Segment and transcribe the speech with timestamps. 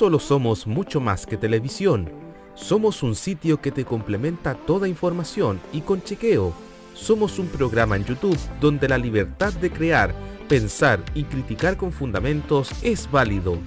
[0.00, 2.10] solo somos mucho más que televisión.
[2.54, 6.54] Somos un sitio que te complementa toda información y con chequeo.
[6.94, 10.14] Somos un programa en YouTube donde la libertad de crear,
[10.48, 13.58] pensar y criticar con fundamentos es válido.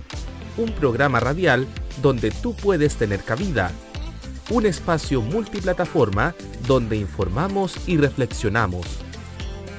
[0.58, 1.68] Un programa radial
[2.02, 3.70] donde tú puedes tener cabida.
[4.50, 6.34] Un espacio multiplataforma
[6.66, 8.88] donde informamos y reflexionamos.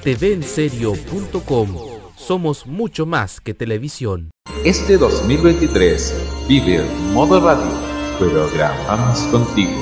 [0.04, 1.76] TVenserio.com
[2.14, 4.30] Somos mucho más que televisión.
[4.64, 7.70] Este 2023 vive en modo radio.
[8.18, 9.72] Programamos contigo.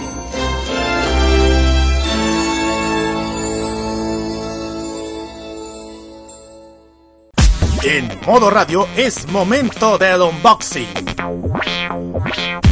[7.84, 10.86] En modo radio es momento del unboxing.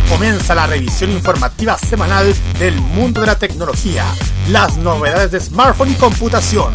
[0.08, 4.04] Comienza la revisión informativa semanal del mundo de la tecnología,
[4.48, 6.72] las novedades de smartphone y computación,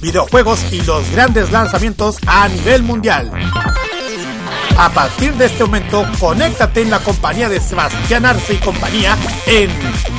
[0.00, 3.32] videojuegos y los grandes lanzamientos a nivel mundial.
[4.80, 9.68] A partir de este momento, conéctate en la compañía de Sebastián Arce y compañía en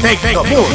[0.01, 0.65] Tecnomood.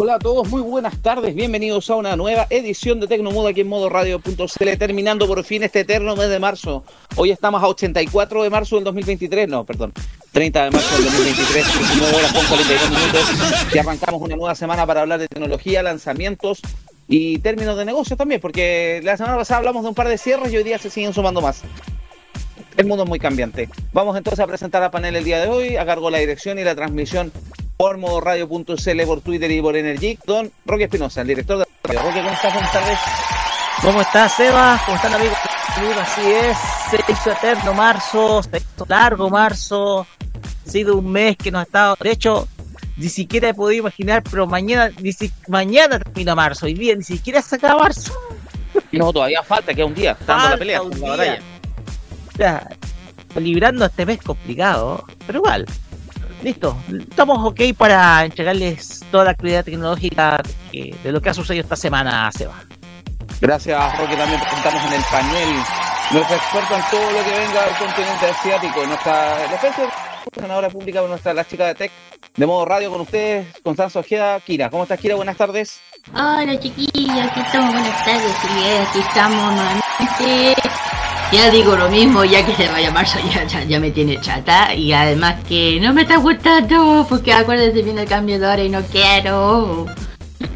[0.00, 3.68] Hola a todos, muy buenas tardes, bienvenidos a una nueva edición de Tecnomood aquí en
[3.68, 6.82] modo radio.cl, terminando por fin este eterno mes de marzo.
[7.14, 9.92] Hoy estamos a 84 de marzo del 2023, no, perdón,
[10.32, 14.86] 30 de marzo del 2023, 19 horas con 42 minutos, y arrancamos una nueva semana
[14.86, 16.60] para hablar de tecnología, lanzamientos
[17.08, 20.52] y términos de negocio también, porque la semana pasada hablamos de un par de cierres
[20.52, 21.62] y hoy día se siguen sumando más.
[22.76, 23.68] El mundo es muy cambiante.
[23.92, 26.64] Vamos entonces a presentar a panel el día de hoy, a cargo la dirección y
[26.64, 27.32] la transmisión
[27.76, 32.02] por modo radio.cl, por Twitter y por Energy, don Roque Espinosa, el director de radio.
[32.02, 32.52] Roque, ¿cómo estás?
[32.52, 32.98] Buenas tardes.
[33.82, 34.80] ¿Cómo estás, Seba?
[34.84, 35.57] ¿Cómo están, amigos?
[35.76, 36.56] Así es,
[36.90, 40.00] se hizo eterno marzo, se hizo largo marzo,
[40.66, 42.48] ha sido un mes que nos ha estado, de hecho,
[42.96, 47.04] ni siquiera he podido imaginar, pero mañana, ni si, mañana termina marzo, hoy día ni
[47.04, 48.12] siquiera se acaba marzo.
[48.90, 51.08] No, todavía falta, queda un día, está dando la pelea, la día.
[51.08, 51.38] batalla.
[52.38, 52.68] Ya,
[53.36, 55.66] librando este mes complicado, pero igual.
[56.42, 60.40] Listo, estamos ok para entregarles toda la actividad tecnológica
[60.72, 62.54] que- de lo que ha sucedido esta semana, Seba.
[63.40, 64.16] Gracias, Roque.
[64.16, 65.48] También presentamos en el panel
[66.10, 68.86] nuestro experto en todo lo que venga del continente asiático.
[68.86, 69.82] Nuestra defensa
[70.34, 71.92] senadora pública, nuestra la chica de Tech,
[72.36, 74.70] de modo radio con ustedes, Constanza Ojeda, Kira.
[74.70, 75.14] ¿Cómo estás, Kira?
[75.14, 75.80] Buenas tardes.
[76.12, 78.48] Hola chiquillos, aquí estamos, buenas tardes, sí,
[78.88, 80.54] aquí estamos nuevamente.
[81.30, 84.74] Ya digo lo mismo, ya que se vaya marzo, ya, ya, ya me tiene chata.
[84.74, 88.70] Y además que no me está gustando, porque acuérdense viene el cambio de hora y
[88.70, 89.86] no quiero.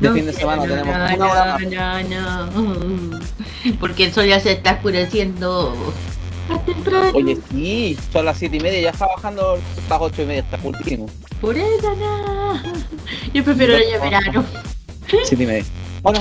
[0.03, 2.05] De No fin de semana quiero, tenemos no, una hora más.
[2.09, 3.21] no, no,
[3.81, 5.75] Porque el sol ya se está oscureciendo
[6.49, 7.11] más temprano.
[7.15, 9.59] Oye, sí, son las siete y media, ya está bajando
[9.89, 11.07] las ocho y media, está último.
[11.41, 12.61] Por eso no.
[13.33, 14.45] Yo prefiero el verano.
[15.25, 15.65] Siete y media.
[16.03, 16.21] Bueno,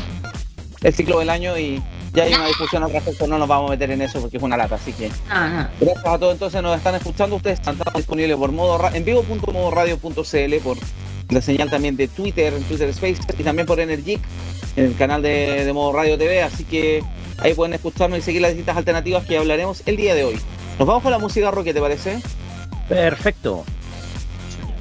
[0.84, 1.81] el ciclo del año y
[2.14, 4.44] ya hay una discusión al respecto, no nos vamos a meter en eso porque es
[4.44, 5.68] una lata, así que No, no.
[5.80, 10.78] Gracias a todos entonces nos están escuchando ustedes están disponibles por modo en vivo.modoradio.cl por
[11.31, 14.19] la señal también de Twitter, en Twitter Space y también por Energy
[14.75, 17.03] en el canal de, de Modo Radio TV, así que
[17.40, 20.40] ahí pueden escucharnos y seguir las distintas alternativas que hablaremos el día de hoy.
[20.78, 22.20] Nos vamos con la música rock, ¿te parece?
[22.88, 23.64] Perfecto.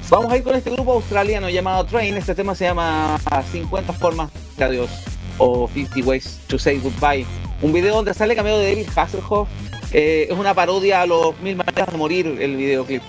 [0.09, 3.17] Vamos a ir con este grupo australiano llamado Train, este tema se llama
[3.51, 4.89] 50 formas de adiós
[5.37, 7.25] o 50 ways to say goodbye.
[7.61, 9.47] Un video donde sale cambiado de David Hasselhoff,
[9.93, 13.01] eh, es una parodia a los mil maneras de morir el videoclip.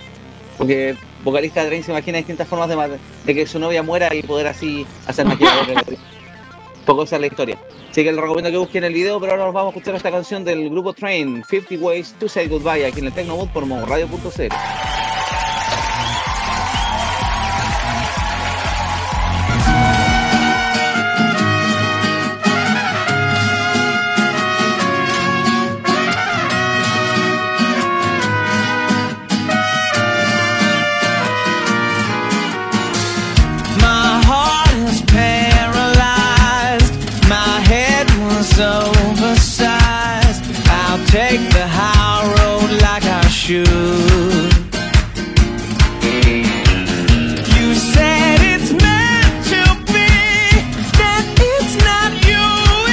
[0.58, 2.68] Porque vocalista de Train se imagina distintas formas
[3.24, 5.74] de, que su novia muera y poder así hacer maquillaje.
[6.86, 7.58] Poco esa es la historia.
[7.90, 10.10] Así que les recomiendo que busquen el video, pero ahora nos vamos a escuchar esta
[10.10, 15.21] canción del grupo Train, 50 Ways to Say Goodbye, aquí en el Tecnomood por Radio.cl.
[43.52, 43.64] You
[47.74, 49.62] said it's meant to
[49.92, 50.08] be.
[50.96, 52.46] That it's not you,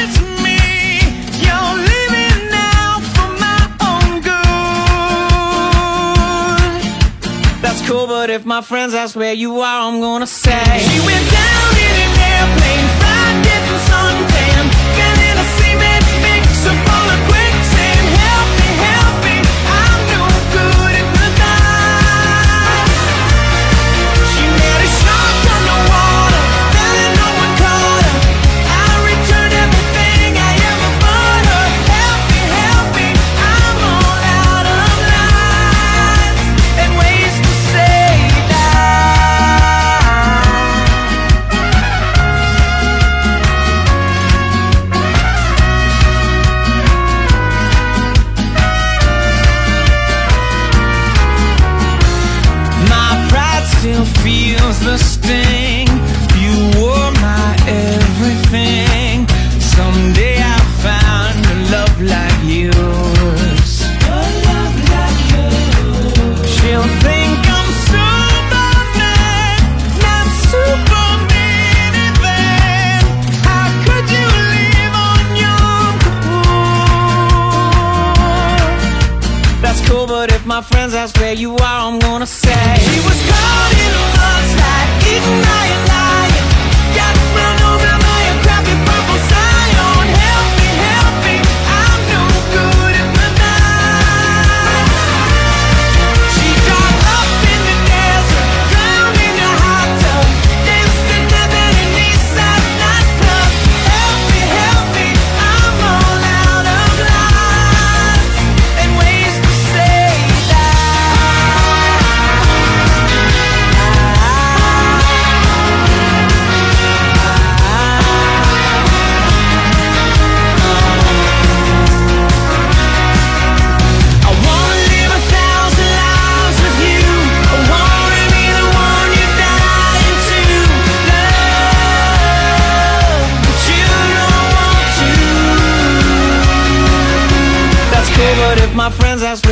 [0.03, 0.59] it's me.
[1.39, 4.19] You're leaving now for my own
[6.69, 7.61] good.
[7.61, 11.31] That's cool, but if my friends ask where you are, I'm gonna say She went
[11.31, 12.98] down in an airplane,
[57.21, 59.27] my everything.
[59.59, 63.71] Someday I found a love like yours.
[63.85, 65.19] A love like
[66.65, 69.59] you'll think I'm super man
[70.15, 71.09] I'm super
[73.47, 75.73] How could you live on your
[79.61, 82.75] That's cool but if my friends ask where you are, I'm gonna say.
[82.79, 83.73] She was caught
[84.13, 84.18] in
[85.21, 85.88] a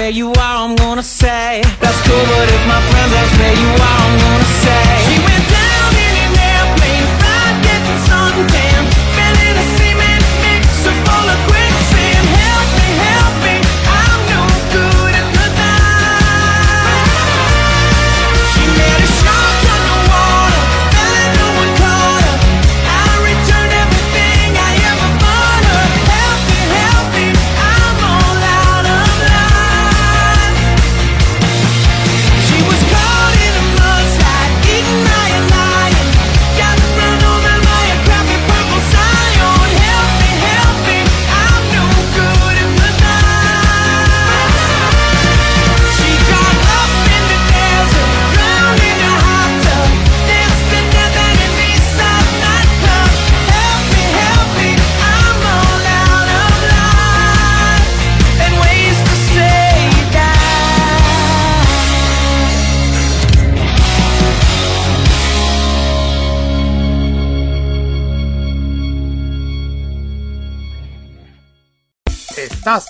[0.08, 1.62] where you are, I'm gonna say.
[1.82, 4.27] That's cool, but if my friends ask where you are, I'm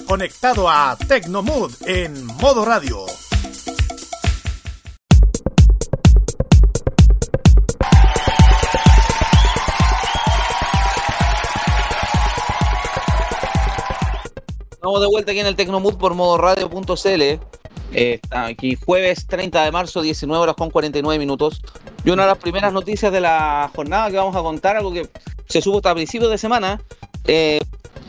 [0.07, 3.05] conectado a Tecnomood en modo radio.
[14.71, 17.21] Estamos de vuelta aquí en el Tecnomood por modoradio.cl.
[17.21, 17.39] Eh,
[17.91, 21.61] está aquí jueves 30 de marzo, 19 horas con 49 minutos.
[22.05, 25.09] Y una de las primeras noticias de la jornada que vamos a contar, algo que
[25.49, 26.81] se supo hasta principios de semana,
[27.25, 27.59] eh,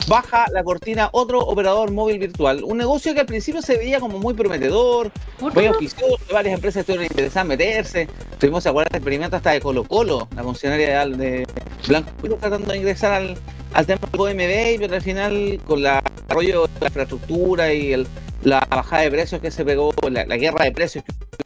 [0.07, 2.63] baja la cortina otro operador móvil virtual.
[2.63, 7.05] Un negocio que al principio se veía como muy prometedor, muy auspicioso, varias empresas estuvieron
[7.05, 8.07] interesadas en meterse.
[8.39, 8.89] Tuvimos, ¿se acuerdan?
[8.93, 11.47] El experimento hasta de Colo Colo, la funcionaria de, de
[11.87, 13.37] Blanco tratando de ingresar al,
[13.73, 17.93] al tema del OMB, pero al final con la- el desarrollo de la infraestructura y
[17.93, 18.07] el-
[18.43, 21.03] la bajada de precios que se pegó, la, la guerra de precios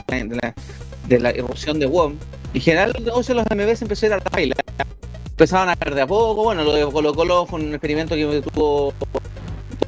[0.07, 0.53] de la,
[1.07, 2.15] de la irrupción de WOM,
[2.53, 4.55] en general el negocio de los MB se empezó a ir a la baila.
[5.34, 8.42] Empezaban a caer de a poco, bueno, lo de Colo Colo fue un experimento que
[8.54, 8.94] tuvo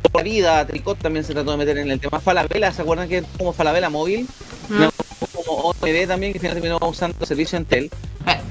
[0.02, 3.08] toda la vida, Tricot también se trató de meter en el tema Falabella, ¿se acuerdan
[3.08, 4.28] que como Falabella móvil?
[4.72, 4.90] Ah.
[5.46, 7.92] Como OMB también, que terminó usando el servicio Entel.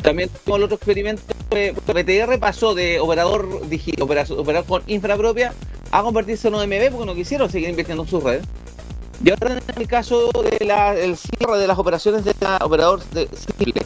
[0.03, 5.17] También tuvo el otro experimento, eh, BTR pasó de operador, digi- opera- operador con infra
[5.17, 5.53] propia
[5.91, 8.41] a convertirse en OMB porque no quisieron seguir invirtiendo en su red.
[9.25, 13.83] Y ahora en el caso del cierre de las operaciones de la operador de simple,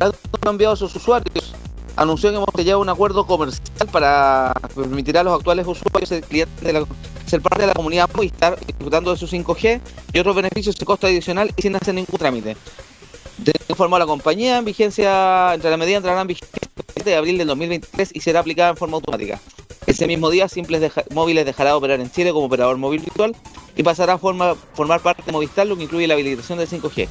[0.00, 0.12] han
[0.66, 1.51] a sus usuarios,
[1.96, 6.86] anunció que hemos a un acuerdo comercial para permitir a los actuales usuarios ser, clientes
[7.26, 9.80] ser parte de la comunidad Movistar, disfrutando de su 5G
[10.12, 12.56] y otros beneficios de costo adicional y sin hacer ningún trámite.
[13.38, 17.10] De informó a la compañía en vigencia, entre la medida entrará en vigencia el 7
[17.10, 19.40] de abril del 2023 y será aplicada en forma automática.
[19.86, 23.34] Ese mismo día, Simples Móviles dejará de operar en Chile como operador móvil virtual
[23.74, 27.08] y pasará a forma- formar parte de Movistar, lo que incluye la habilitación del 5G.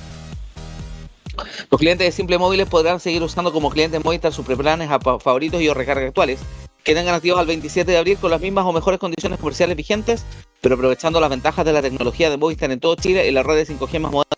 [1.69, 4.89] Los clientes de Simple Móviles podrán seguir usando como clientes Movistar sus preplanes
[5.21, 6.39] favoritos y o recarga actuales,
[6.83, 10.25] que tengan activos al 27 de abril con las mismas o mejores condiciones comerciales vigentes,
[10.59, 13.55] pero aprovechando las ventajas de la tecnología de Movistar en todo Chile y la red
[13.55, 14.35] de 5G más moderna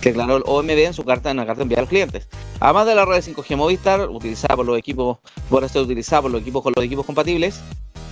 [0.00, 2.28] que declaró el OMB en su carta en la carta enviada a los clientes.
[2.58, 6.40] Además de la red de 5G Movistar, utilizada por los equipos, por ser utilizada los
[6.40, 7.60] equipos con los equipos compatibles,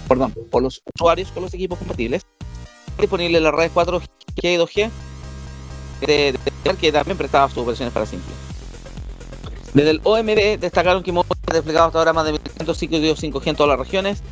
[0.07, 2.27] perdón, por los usuarios con los equipos compatibles,
[2.99, 4.03] disponible la red 4G
[4.37, 4.91] y 2G
[6.01, 8.33] de, de- de- que también prestaba sus operaciones para Simple.
[9.75, 13.47] Desde el OMB destacaron que Móvil ha desplegado hasta ahora más de 1.500 sitios 5G
[13.49, 14.23] en todas las regiones,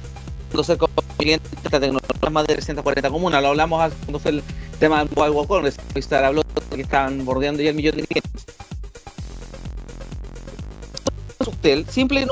[1.19, 3.43] clientes de tecnología más de 340 comunas.
[3.43, 4.43] Lo hablamos cuando fue el
[4.79, 5.77] tema del Mobile World Congress.
[6.25, 6.43] habló
[6.75, 8.47] que estaban bordeando ya el millón de clientes.
[11.91, 12.29] Simple en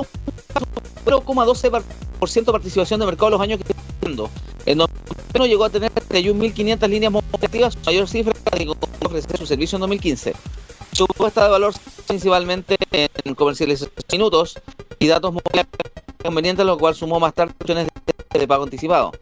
[1.05, 4.31] 0,12% participación de mercado los años que está viendo.
[4.67, 8.69] En no llegó a tener 31.500 líneas activas, mayor cifra que
[9.05, 10.35] ofrecer su servicio en 2015.
[10.93, 11.75] Su puesta de valor
[12.07, 14.59] principalmente en comercialización de minutos
[14.99, 15.67] y datos móviles
[16.23, 17.89] convenientes, lo cual sumó más tarde opciones
[18.33, 19.13] de, pago anticipado.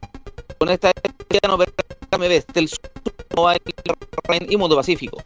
[0.58, 0.92] Con esta
[1.30, 2.78] idea no MB, Telsul,
[3.34, 3.60] Mobile
[4.48, 5.22] y Mundo Pacífico.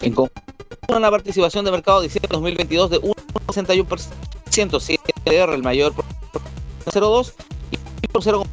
[0.00, 0.42] En conjunto,
[0.88, 7.32] una participación de mercado de diciembre 2022 de 1,61%, CDR el mayor 0,2
[7.72, 7.76] y
[8.08, 8.46] 0,1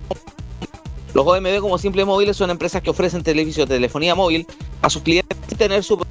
[1.13, 4.48] los OMB como simple móviles son empresas que ofrecen de telefonía móvil
[4.82, 6.03] a sus clientes sin tener su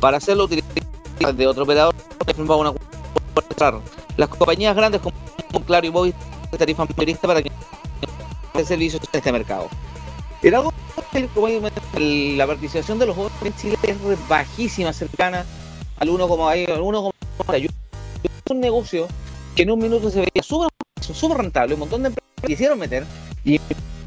[0.00, 1.94] para hacerlo utilizar de otro operador.
[2.38, 2.72] Una
[4.16, 5.14] las compañías grandes como
[5.64, 6.14] Claro y Móvil
[6.58, 7.50] tarifa mayorista para que
[8.64, 9.68] servicios en este mercado.
[10.42, 15.46] la participación de los jóvenes en Chile es bajísima, cercana
[15.98, 17.12] al 1,1
[18.24, 19.06] Es un negocio
[19.54, 23.04] que en un minuto se veía súper rentable, un montón de empresas quisieron meter
[23.44, 23.60] y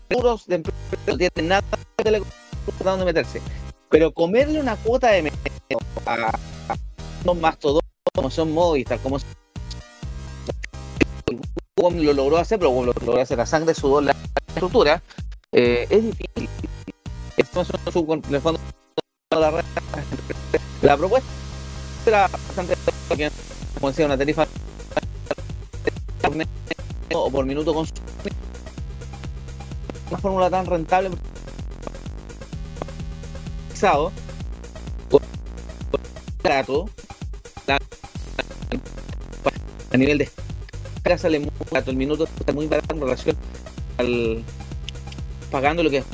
[0.10, 1.64] euros de empresas no tienen nada
[2.04, 2.24] de
[2.78, 3.42] tratando de meterse.
[3.90, 5.32] Pero comerle una cuota de
[6.06, 6.38] a,
[7.24, 9.18] los mastodontes como son Movistar, como
[11.78, 14.16] lo logró hacer, pero lo logró hacer a sangre, sudor, la
[14.48, 15.02] estructura,
[15.52, 16.50] eh, es difícil.
[19.32, 19.64] La,
[20.82, 21.30] la propuesta
[22.06, 22.76] era bastante
[23.76, 24.48] como decía, una tarifa
[27.14, 27.86] o por minuto con
[30.10, 31.12] una fórmula tan rentable.
[36.42, 36.90] Barato.
[39.92, 40.30] A nivel de
[41.18, 41.92] sale muy barato.
[41.92, 43.38] El minuto está muy barato en relación
[43.98, 44.44] al
[45.52, 46.06] pagando lo que es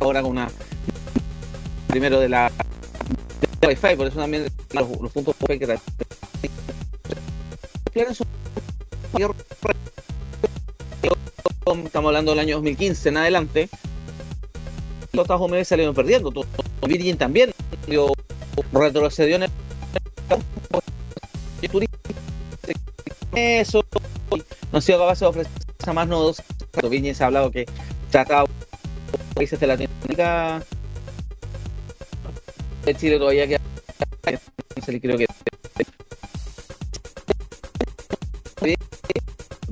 [0.00, 0.48] ahora con una
[1.86, 2.50] primero de la
[3.60, 5.78] de wifi por eso también los, puntos que
[8.14, 8.26] son
[11.66, 13.68] estamos hablando del año 2015 en adelante,
[15.12, 16.30] los Estados Unidos salieron perdiendo.
[16.86, 17.52] Virgin también
[17.86, 18.12] dio,
[18.72, 19.50] retrocedió en el
[23.36, 23.84] eso
[24.70, 26.42] no ha sido capaz de ofrecer más nodos.
[26.88, 27.66] Virgin se ha hablado que
[28.10, 28.46] trataba
[29.34, 30.62] países de Latinoamérica
[32.84, 33.60] de Chile todavía queda
[35.00, 35.26] creo que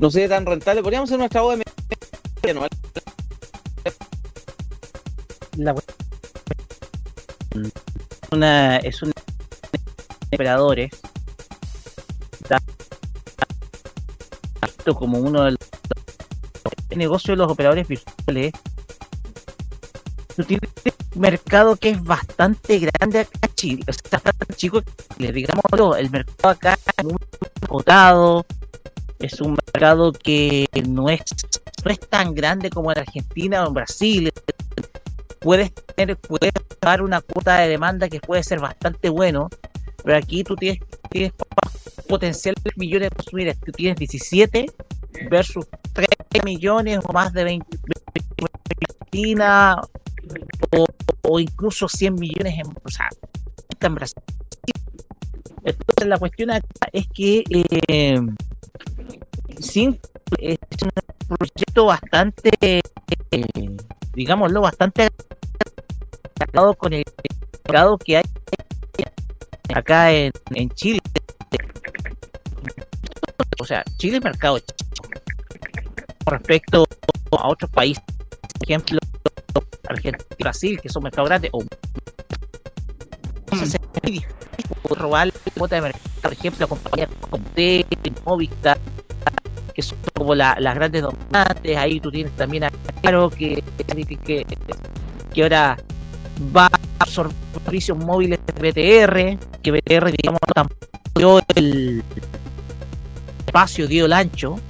[0.03, 0.83] no sé tan rentable.
[0.83, 1.63] Podríamos hacer nuestra OM
[5.57, 5.75] la
[8.33, 9.13] una es un
[10.33, 10.91] operadores.
[14.63, 15.57] Esto como uno del
[16.97, 18.53] negocio de los operadores virtuales.
[20.37, 23.85] Un mercado que es bastante grande acá Chile.
[23.87, 24.21] O sea,
[24.57, 24.83] chico
[25.19, 25.63] digamos
[25.97, 27.17] el mercado acá es muy
[27.63, 28.45] agotado
[29.23, 31.23] es un mercado que no es,
[31.85, 34.33] no es tan grande como en Argentina o en Brasil.
[35.39, 39.49] Puedes tener, puedes pagar una cuota de demanda que puede ser bastante bueno,
[40.05, 41.33] pero aquí tú tienes, tienes
[42.09, 43.61] potenciales millones de consumidores.
[43.61, 44.67] Tú tienes 17
[45.31, 46.09] versus 3
[46.45, 47.79] millones o más de 20,
[48.81, 49.81] Argentina
[50.77, 50.87] o,
[51.23, 52.67] o, incluso 100 millones en,
[53.81, 54.23] en Brasil.
[55.65, 58.21] Entonces la cuestión acá es que eh,
[59.63, 59.99] sí,
[60.39, 60.91] es un
[61.37, 62.51] proyecto bastante,
[63.31, 63.51] eh,
[64.15, 65.09] digámoslo, bastante
[66.79, 67.03] con el
[67.65, 68.25] mercado que hay
[69.75, 70.33] acá en,
[70.75, 71.01] Chile.
[73.61, 74.61] O sea, Chile es mercado
[76.25, 76.85] con respecto
[77.39, 78.99] a otros países, por ejemplo,
[79.89, 81.65] Argentina y Brasil, que son mercados grandes, o
[84.95, 87.87] robar la cuota de mercado, por ejemplo, a compañías como T,
[88.25, 88.79] Movistar,
[89.73, 93.63] que son como las grandes dominantes, ahí tú tienes también a Claro que,
[94.25, 94.47] que,
[95.43, 95.79] ahora
[96.55, 100.87] va a absorber servicios móviles de BTR, que BTR digamos tampoco
[101.17, 102.05] dio el
[103.47, 104.61] espacio, dio el ancho,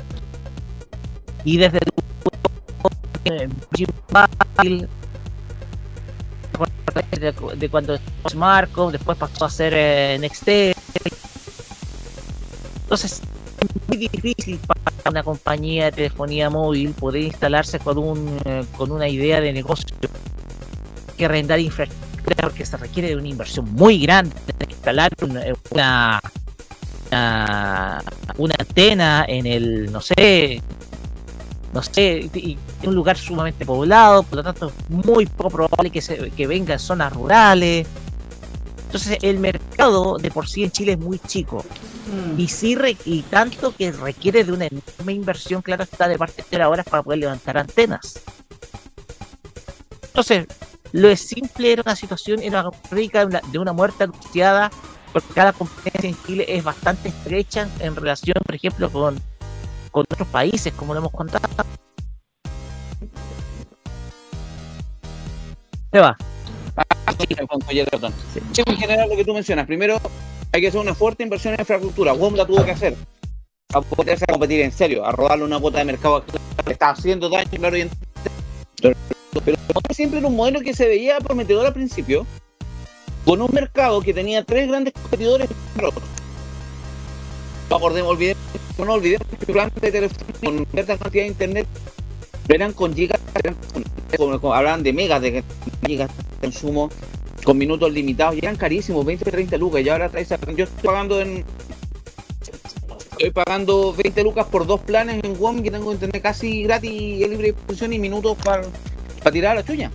[1.45, 1.93] y desde el
[7.21, 7.99] de, de cuando
[8.35, 10.75] Marco, después pasó a ser eh, Nextel.
[12.83, 13.23] Entonces,
[13.89, 19.09] muy difícil para una compañía de telefonía móvil poder instalarse con un eh, con una
[19.09, 19.97] idea de negocio
[21.17, 24.35] que arrendar infraestructura porque se requiere de una inversión muy grande
[24.83, 26.21] instalar una, una,
[27.13, 28.03] una,
[28.37, 30.61] una antena en el, no sé,
[31.73, 35.91] no sé, y en un lugar sumamente poblado, por lo tanto es muy poco probable
[35.91, 37.87] que, se, que venga en zonas rurales.
[38.93, 41.65] Entonces el mercado de por sí en Chile es muy chico
[42.37, 46.45] y sí re- y tanto que requiere de una enorme inversión, claro está, de parte
[46.51, 48.21] de ahora para poder levantar antenas.
[50.03, 50.47] Entonces,
[50.93, 54.71] lo de simple era una situación, era una, de una muerte anunciada,
[55.11, 59.19] porque cada competencia en Chile es bastante estrecha en relación, por ejemplo, con,
[59.91, 61.49] con otros países, como lo hemos contado.
[65.91, 66.15] Se va.
[68.53, 69.67] Sí, en general lo que tú mencionas.
[69.67, 69.99] Primero,
[70.53, 72.13] hay que hacer una fuerte inversión en infraestructura.
[72.13, 72.97] WOM la tuvo que hacer.
[73.75, 77.31] A poderse a competir en serio, a rodarle una cuota de mercado que está haciendo
[77.31, 77.89] daño, claro, y
[78.83, 78.95] pero,
[79.45, 79.57] pero
[79.95, 82.27] siempre era un modelo que se veía prometedor al principio,
[83.25, 85.49] con un mercado que tenía tres grandes competidores.
[87.71, 88.43] No olvidemos,
[88.79, 90.11] no olvidemos que el plan de
[90.45, 91.67] con cierta cantidad de internet
[92.49, 93.85] eran con gigas, eran con-
[94.19, 95.43] con- con- hablaban de megas de
[95.87, 96.11] gigas
[96.43, 96.91] consumo
[97.45, 99.83] con minutos limitados y eran carísimos, 20 30 lucas.
[99.83, 101.45] Y ahora traes, yo estoy pagando en.
[103.13, 107.29] Estoy pagando 20 lucas por dos planes en WOM que tengo internet casi gratis y
[107.29, 108.63] libre disposición y minutos para,
[109.19, 109.91] para tirar a la chuña.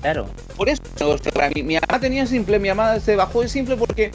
[0.00, 0.26] Claro.
[0.56, 4.12] Por eso, o sea, mi, mamá tenía simple, mi mamá se bajó de simple porque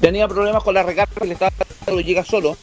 [0.00, 1.52] tenía problemas con la recarga y le estaba
[1.86, 2.56] dando gigas solo.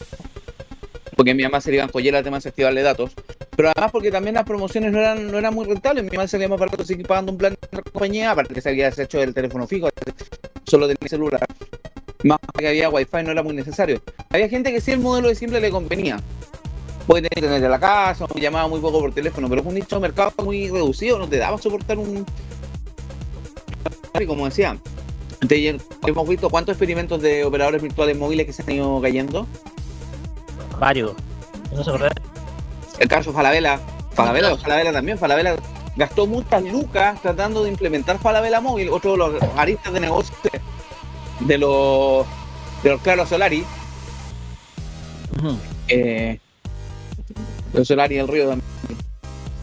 [1.16, 3.12] Porque mi mamá se le iban collar el tema del festival de datos.
[3.60, 6.06] Pero además porque también las promociones no eran, no eran muy rentables.
[6.06, 8.70] Mi mamá salía más barato seguir pagando un plan de otra compañía, aparte que se
[8.70, 9.90] había deshecho del teléfono fijo,
[10.66, 11.46] solo tenía celular.
[12.24, 14.02] Más que había wifi no era muy necesario.
[14.30, 16.22] Había gente que sí el modelo de simple le convenía.
[17.06, 19.98] Puede tener internet de la casa, llamaba muy poco por teléfono, pero es un nicho
[19.98, 22.26] de mercado muy reducido, no te daba a soportar un,
[24.18, 24.78] y como decía,
[26.08, 29.46] hemos visto cuántos experimentos de operadores virtuales móviles que se han ido cayendo.
[30.80, 31.12] Varios.
[31.74, 31.92] No se.
[33.00, 33.80] El caso Falabella,
[34.14, 35.56] Falabella, Falabella también, Falabella
[35.96, 40.36] gastó muchas lucas tratando de implementar Falabella móvil, otro de los aristas de negocio
[41.40, 42.26] de los
[42.84, 43.64] de los claros Solari,
[45.88, 46.40] eh,
[47.74, 48.70] los Solari del Río también,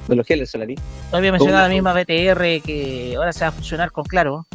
[0.09, 0.75] de los geles Solari.
[1.13, 4.47] No había mencionado la misma BTR que ahora se va a funcionar con Claro.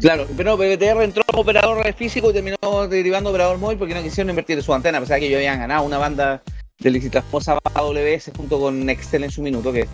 [0.00, 4.30] Claro, pero BBTR entró como operador físico y terminó derivando operador móvil porque no quisieron
[4.30, 6.42] invertir en su antena, a pesar de que ellos habían ganado una banda
[6.80, 9.88] de licitación AWS junto con Nextel en su minuto, que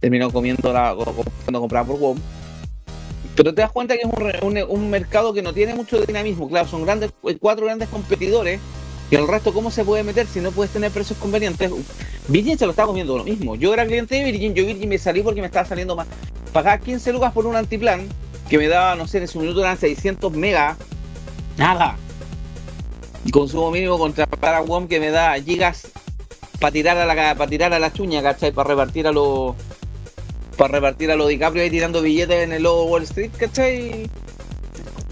[0.00, 2.18] terminó comiendo la, cuando compraba por WOM.
[3.34, 6.48] Pero te das cuenta que es un, mercado que no tiene mucho dinamismo.
[6.48, 8.60] Claro, son grandes, cuatro grandes competidores.
[9.10, 11.70] Y el resto, ¿cómo se puede meter si no puedes tener precios convenientes?
[12.26, 13.54] Virgin se lo está comiendo lo mismo.
[13.54, 16.06] Yo era cliente de Virgin, yo Virgin me salí porque me estaba saliendo más.
[16.52, 18.06] Pagaba 15 lucas por un antiplan
[18.50, 20.76] que me daba, no sé, en su minuto eran 600 megas.
[21.56, 21.96] Nada.
[23.32, 25.88] Consumo mínimo contra para WOM que me da gigas
[26.58, 28.52] para tirar a la para tirar a la chuña, ¿cachai?
[28.52, 29.54] Para repartir a los
[30.56, 34.10] para repartir a los DiCaprio ahí tirando billetes en el lobo Wall Street, ¿cachai?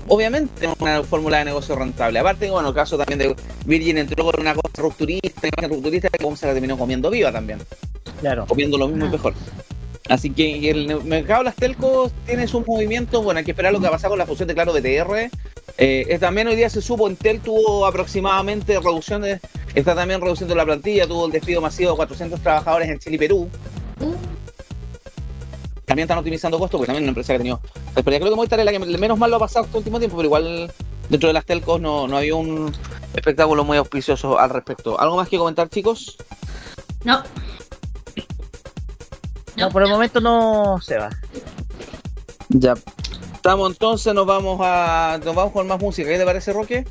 [0.08, 2.18] Obviamente es una fórmula de negocio rentable.
[2.20, 6.36] Aparte, bueno, el caso también de Virgin entró con una cosa rupturista, imagen rupturista que
[6.36, 7.58] se la terminó comiendo viva también
[8.20, 8.46] Claro.
[8.46, 9.12] comiendo lo mismo y Ah.
[9.12, 9.34] mejor.
[10.08, 13.24] Así que el mercado de las telcos tiene sus movimientos.
[13.24, 15.28] Bueno, hay que esperar lo que va a pasar con la fusión de Claro BTR.
[15.78, 19.40] Eh, también hoy día se supo, Entel tuvo aproximadamente reducciones,
[19.76, 23.18] está también reduciendo la plantilla, tuvo el despido masivo de 400 trabajadores en Chile y
[23.18, 23.50] Perú.
[25.84, 27.60] También están optimizando costos, porque también es una empresa que ha tenido.
[27.94, 30.16] Pero creo que Movistar es la que menos mal lo ha pasado este último tiempo,
[30.16, 30.72] pero igual
[31.08, 32.72] dentro de las telcos no, no había un
[33.14, 34.98] espectáculo muy auspicioso al respecto.
[34.98, 36.16] ¿Algo más que comentar, chicos?
[37.04, 37.22] No.
[39.56, 41.10] No, por el momento no se va.
[42.48, 42.74] Ya.
[43.34, 45.20] Estamos entonces, nos vamos a.
[45.24, 46.08] Nos vamos con más música.
[46.08, 46.84] ¿Qué te parece, Roque?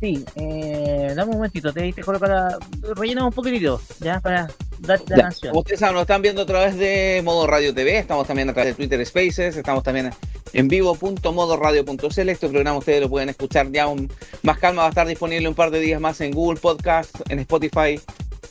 [0.00, 2.58] Sí, eh, dame un momentito, te, te coloco la.
[2.96, 5.22] Rellenamos un poquitito, ya, para darte la Ya.
[5.24, 5.54] canción.
[5.56, 8.72] Ustedes saben, nos están viendo a través de Modo Radio TV, estamos también a través
[8.76, 10.10] de Twitter Spaces, estamos también
[10.54, 12.28] en vivo.modoradio.cl.
[12.30, 14.10] Este programa ustedes lo pueden escuchar ya un,
[14.42, 17.38] más calma, va a estar disponible un par de días más en Google Podcast, en
[17.40, 18.00] Spotify.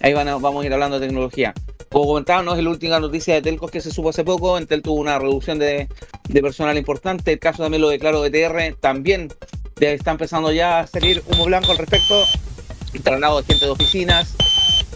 [0.02, 1.54] Ahí van a- vamos a ir hablando de tecnología.
[1.92, 4.56] Como comentábamos, no es la última noticia de Telcos que se supo hace poco.
[4.58, 5.88] Entel tuvo una reducción de,
[6.28, 7.34] de personal importante.
[7.34, 8.76] El caso también lo declaró BTR.
[8.80, 9.30] También
[9.82, 12.24] está empezando ya a salir humo blanco al respecto.
[13.04, 14.36] Traslado de gente de oficinas.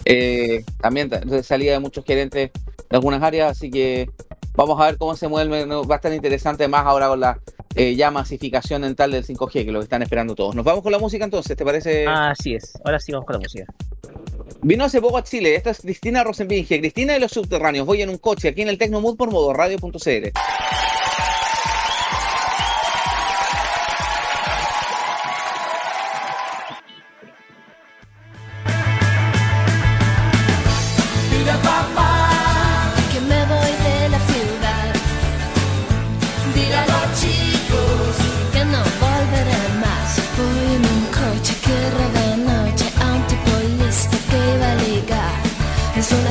[0.04, 3.52] Eh, también ta- salida de muchos gerentes de algunas áreas.
[3.52, 4.08] Así que
[4.54, 5.64] vamos a ver cómo se mueve.
[5.66, 7.38] Va a estar interesante más ahora con la
[7.76, 10.54] eh, ya masificación en tal del 5G, que es lo que están esperando todos.
[10.54, 12.06] Nos vamos con la música entonces, ¿te parece?
[12.06, 13.64] Así es, ahora sí vamos con la música.
[14.62, 15.54] Vino hace poco a Chile.
[15.56, 16.78] Esta es Cristina Rosenbinge.
[16.80, 17.86] Cristina de los subterráneos.
[17.86, 20.30] Voy en un coche aquí en el Tecnomood por modoradio.cl.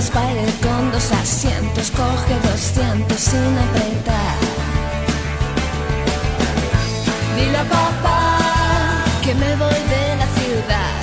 [0.04, 4.38] un Spider con dos asientos, coge 200 sin apretar.
[7.38, 8.38] Dile a papá
[9.24, 10.96] que me voy de la ciudad.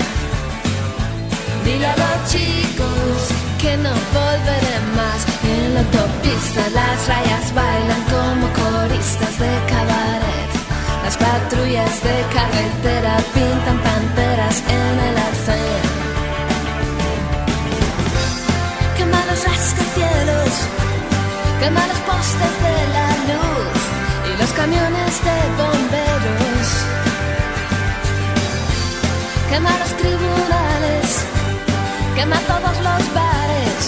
[1.64, 3.16] Dile a los chicos
[3.60, 5.20] que no volveré más.
[5.44, 10.50] En la autopista las rayas bailan como coristas de cabaret.
[11.04, 15.89] Las patrullas de carretera pintan panteras en el arcén.
[21.60, 23.80] Quema los postes de la luz
[24.28, 26.66] y los camiones de bomberos.
[29.50, 31.06] Quema los tribunales,
[32.16, 33.82] quema todos los bares,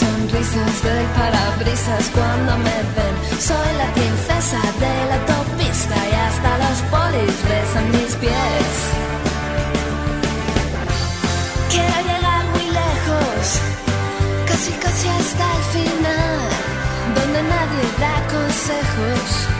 [0.00, 3.14] sonrisas del parabrisas cuando me ven.
[3.48, 8.70] Soy la princesa de la autopista y hasta los polis besan mis pies.
[11.72, 13.42] Quiero llegar muy lejos,
[14.50, 16.38] casi casi hasta el final,
[17.16, 19.59] donde nadie da consejos.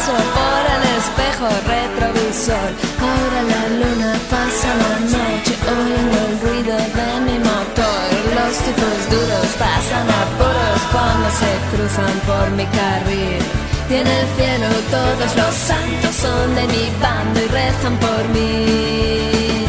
[0.00, 2.70] Beso por el espejo retrovisor.
[3.00, 8.06] Ahora la luna pasa la noche oyendo el ruido de mi motor.
[8.38, 13.42] Los tipos duros pasan apuros cuando se cruzan por mi carril.
[13.90, 19.66] Y en el cielo todos los santos son de mi bando y rezan por mí.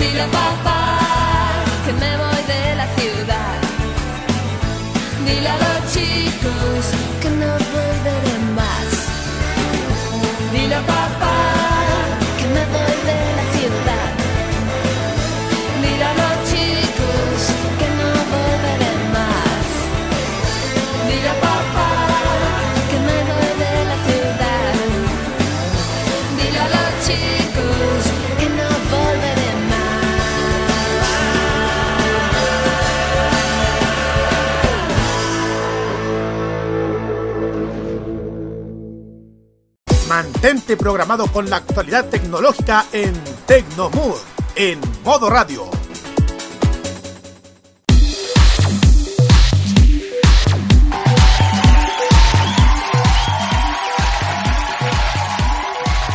[0.00, 0.98] Dile papá
[1.84, 3.58] que me voy de la ciudad.
[5.26, 5.77] Dile a los
[10.86, 11.37] papá
[40.18, 43.12] Mantente programado con la actualidad tecnológica en
[43.46, 44.16] Tecnomood,
[44.56, 45.62] en modo radio.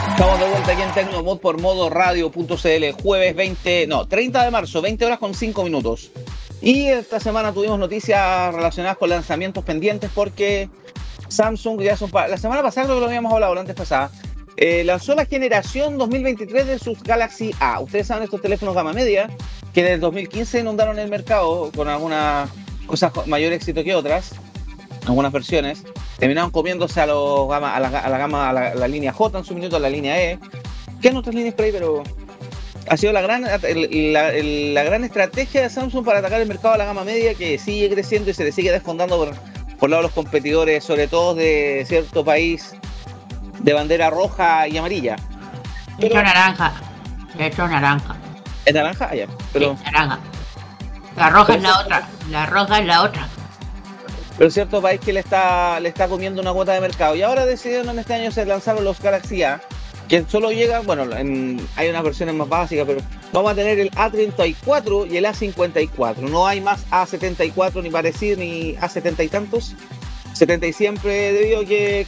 [0.10, 4.82] Estamos de vuelta aquí en Tecnomod por modo radio.cl, jueves 20, no, 30 de marzo,
[4.82, 6.12] 20 horas con 5 minutos.
[6.62, 10.70] Y esta semana tuvimos noticias relacionadas con lanzamientos pendientes porque
[11.34, 14.12] Samsung, ya son la semana pasada creo que lo habíamos hablado, la antes pasada,
[14.56, 17.80] eh, lanzó la generación 2023 de sus Galaxy A.
[17.80, 19.30] Ustedes saben estos teléfonos gama media
[19.74, 22.50] que desde el 2015 inundaron el mercado con algunas
[22.86, 24.36] cosas con mayor éxito que otras,
[25.08, 25.84] algunas versiones.
[26.20, 29.40] Terminaron comiéndose a, los gama, a, la, a la gama, a la, la línea J
[29.40, 30.40] en su minuto, a la línea E,
[31.02, 32.04] que en otras líneas ahí, pero
[32.88, 36.78] ha sido la gran, la, la gran estrategia de Samsung para atacar el mercado de
[36.78, 39.34] la gama media que sigue creciendo y se le sigue desfondando por,
[39.84, 42.74] por lado de los competidores, sobre todo de cierto país
[43.60, 45.18] de bandera roja y amarilla.
[45.98, 46.74] De hecho naranja.
[47.38, 48.16] De hecho naranja.
[48.64, 49.10] ¿Es naranja?
[49.12, 49.28] Ah, ya.
[49.52, 50.20] Pero, Sí, naranja.
[51.18, 52.08] La roja es la otra.
[52.30, 53.28] La roja es la otra.
[54.38, 57.18] pero cierto país que le está, le está comiendo una cuota de mercado.
[57.18, 59.60] Y ahora decidieron en este año se lanzaron los Galaxy A,
[60.26, 63.90] que solo llegan, bueno, en- hay unas versiones más básicas, pero vamos a tener el
[63.92, 66.18] A34 y el A54.
[66.30, 69.76] No hay más A74 ni parecido ni A70 y tantos.
[70.34, 72.06] 70 y siempre debido a que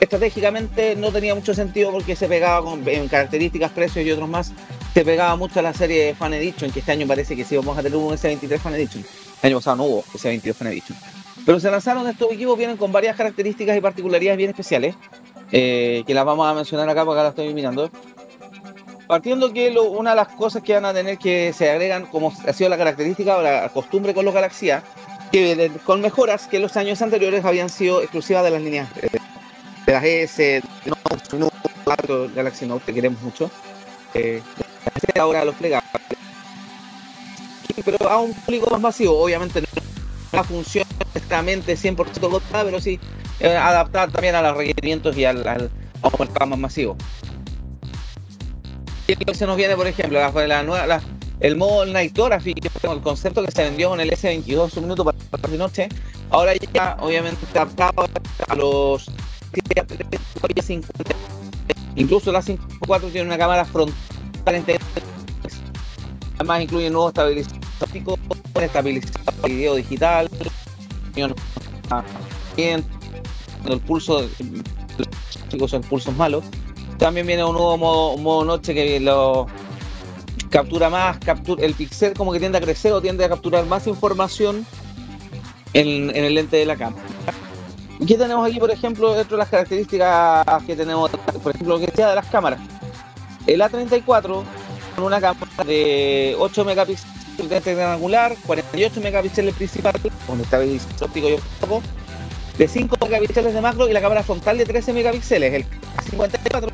[0.00, 4.52] estratégicamente no tenía mucho sentido porque se pegaba con características, precios y otros más.
[4.94, 7.78] Se pegaba mucho a la serie Fan Edition, que este año parece que sí vamos
[7.78, 9.04] a tener un S23 Fan Edition.
[9.42, 10.98] El año pasado no hubo S22 Fan Edition.
[11.46, 14.94] Pero se lanzaron estos equipos, vienen con varias características y particularidades bien especiales,
[15.52, 17.90] eh, que las vamos a mencionar acá porque acá las estoy mirando.
[19.06, 22.32] Partiendo que lo- una de las cosas que van a tener que se agregan, como
[22.46, 24.82] ha sido la característica o la costumbre con los Galaxy A,
[25.30, 29.08] que de- con mejoras que los años anteriores habían sido exclusivas de las líneas eh,
[29.86, 33.50] de las S, Note, Note 4, Galaxy Note, que queremos mucho.
[34.14, 34.42] eh,
[35.18, 35.90] ahora los plegables.
[37.84, 39.82] Pero a un público más masivo, obviamente no la
[40.44, 42.98] función exactamente 100% cotada, pero sí
[43.40, 45.70] eh, adaptar también a los requerimientos y al, al
[46.02, 46.96] a mercado más masivo.
[49.06, 51.02] Y lo que se nos viene, por ejemplo, la, la la-
[51.40, 51.84] el modo
[52.70, 55.88] fue el concepto que se vendió con el S22 en minuto para la noche,
[56.30, 58.08] ahora ya obviamente adaptado
[58.48, 59.10] a los
[60.62, 61.14] 50.
[61.96, 63.94] Incluso la 54 tiene una cámara frontal
[66.36, 67.60] Además incluye nuevos estabilizadores
[68.52, 70.28] ópticos, estabilizador de video digital,
[72.56, 75.08] el pulso, los
[75.48, 76.44] chicos son pulsos malos.
[76.98, 79.46] También viene un nuevo modo, modo noche que lo
[80.50, 83.86] captura más, captura, el pixel como que tiende a crecer o tiende a capturar más
[83.86, 84.66] información
[85.72, 87.02] en, en el lente de la cámara.
[87.98, 91.10] ¿Y qué tenemos aquí, por ejemplo, dentro de las características que tenemos,
[91.42, 92.60] por ejemplo, lo que sea de las cámaras?
[93.46, 94.42] El A34
[94.94, 99.94] con una cámara de 8 megapíxeles gran angular, 48 megapíxeles principal,
[100.26, 101.36] con estabilizador óptico y
[102.58, 105.54] de 5 megapíxeles de macro y la cámara frontal de 13 megapíxeles.
[105.54, 105.64] El
[105.96, 106.70] A54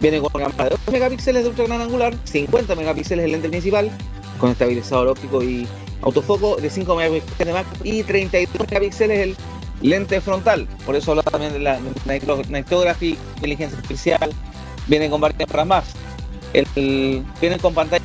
[0.00, 3.90] viene con cámara de 8 megapíxeles de ultra gran angular, 50 megapíxeles el lente principal,
[4.38, 5.68] con estabilizador óptico y
[6.02, 9.36] autofoco de 5 megapíxeles de macro y 32 megapíxeles el
[9.82, 10.66] lente frontal.
[10.84, 11.78] Por eso habla también de la
[12.48, 14.30] nitography, inteligencia artificial,
[14.86, 15.84] viene con varias cámaras más.
[16.52, 18.04] El, el- viene con pantalla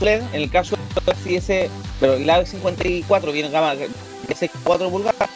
[0.00, 0.76] LED, en el caso
[1.24, 3.88] de ese, pero el A54 viene con cámara de
[4.64, 5.30] 4 pulgadas.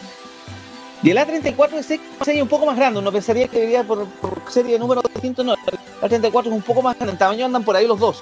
[1.01, 4.41] Y el A34 es serie un poco más grande, uno pensaría que debería por, por
[4.51, 7.63] serie de números distintos, no, el A34 es un poco más grande, en tamaño andan
[7.63, 8.21] por ahí los dos.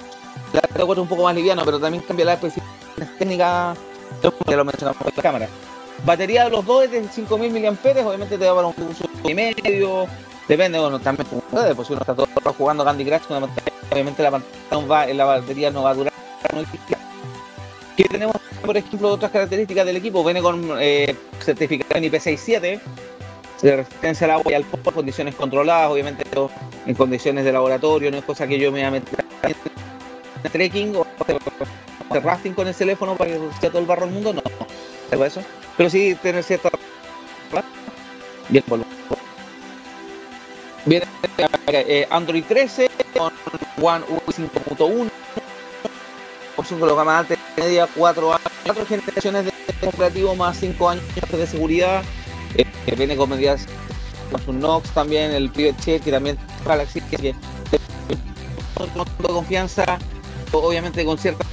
[0.52, 3.76] El A34 es un poco más liviano, pero también cambia la especificaciones técnicas,
[4.46, 5.48] ya lo mencionamos en la cámara.
[6.06, 9.34] Batería de los dos es de 5000 mAh, obviamente te da para un uso y
[9.34, 10.06] medio,
[10.48, 13.22] depende, bueno, también pues si uno está todo el jugando Candy Crush
[13.90, 16.12] obviamente la pantalla no va, la batería no va a durar.
[16.54, 16.62] no.
[17.96, 20.22] ¿Qué tenemos, por ejemplo, otras características del equipo?
[20.24, 22.80] Viene con eh, certificación IP67,
[23.62, 26.24] de resistencia al agua y al polvo, condiciones controladas, obviamente
[26.86, 30.96] en condiciones de laboratorio, no es cosa que yo me voy a meter en trekking
[30.96, 34.42] o hacer rafting con el teléfono para que sea todo el barro del mundo, no,
[35.10, 35.46] no es eso.
[35.76, 36.70] Pero sí tener cierta
[38.48, 38.84] bien polvo.
[40.88, 41.06] Viene
[41.66, 43.30] eh, Android 13 con
[43.82, 45.10] One UI 5.1
[46.56, 49.52] opción con los gama alta y media, 4 años, 4 generaciones de
[49.86, 52.02] operativo más 5 años de seguridad.
[52.56, 53.66] Eh, que viene con medidas
[54.32, 57.34] con su Nox también, el Private Check, que también Galaxy, que
[58.74, 59.98] con con confianza,
[60.52, 61.44] obviamente con cierta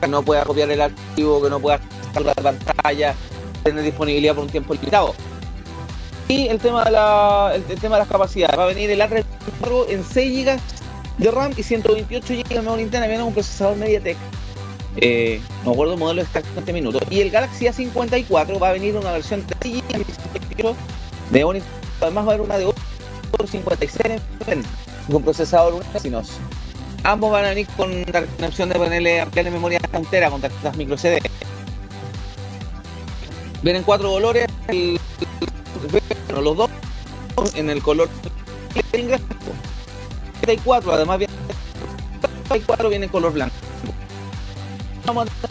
[0.00, 3.14] que no pueda copiar el archivo, que no pueda sacar la pantalla,
[3.62, 5.14] tener disponibilidad por un tiempo limitado.
[6.30, 9.86] Y el tema de la, el, tema de las capacidades, va a venir el A34
[9.88, 10.60] en 6 GB
[11.18, 14.16] de RAM y 128 GB de memoria interna, viene un procesador MediaTek.
[14.98, 17.02] Eh, no recuerdo el modelo exactamente minutos.
[17.10, 20.76] Y el Galaxy A54 va a venir una versión 3 GB
[21.32, 21.62] de memoria
[22.00, 24.22] Además va a haber una de 856
[25.10, 26.38] con procesador Exynos.
[27.02, 30.96] Ambos van a venir con la opción de ponerle ampliarle memoria entera con tarjetas micro
[30.96, 31.20] CD.
[33.62, 34.46] Vienen cuatro colores,
[36.32, 38.08] bueno, los dos en el color
[38.92, 39.34] gráfico.
[40.42, 41.32] 34, además viene
[42.48, 43.54] 34 viene en color blanco.
[45.06, 45.46] Vamos a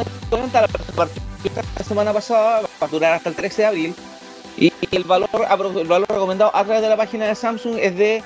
[1.44, 3.96] de la semana pasada, va a durar hasta el 13 de abril.
[4.58, 5.30] Y el valor,
[5.78, 8.24] el valor recomendado a través de la página de Samsung es de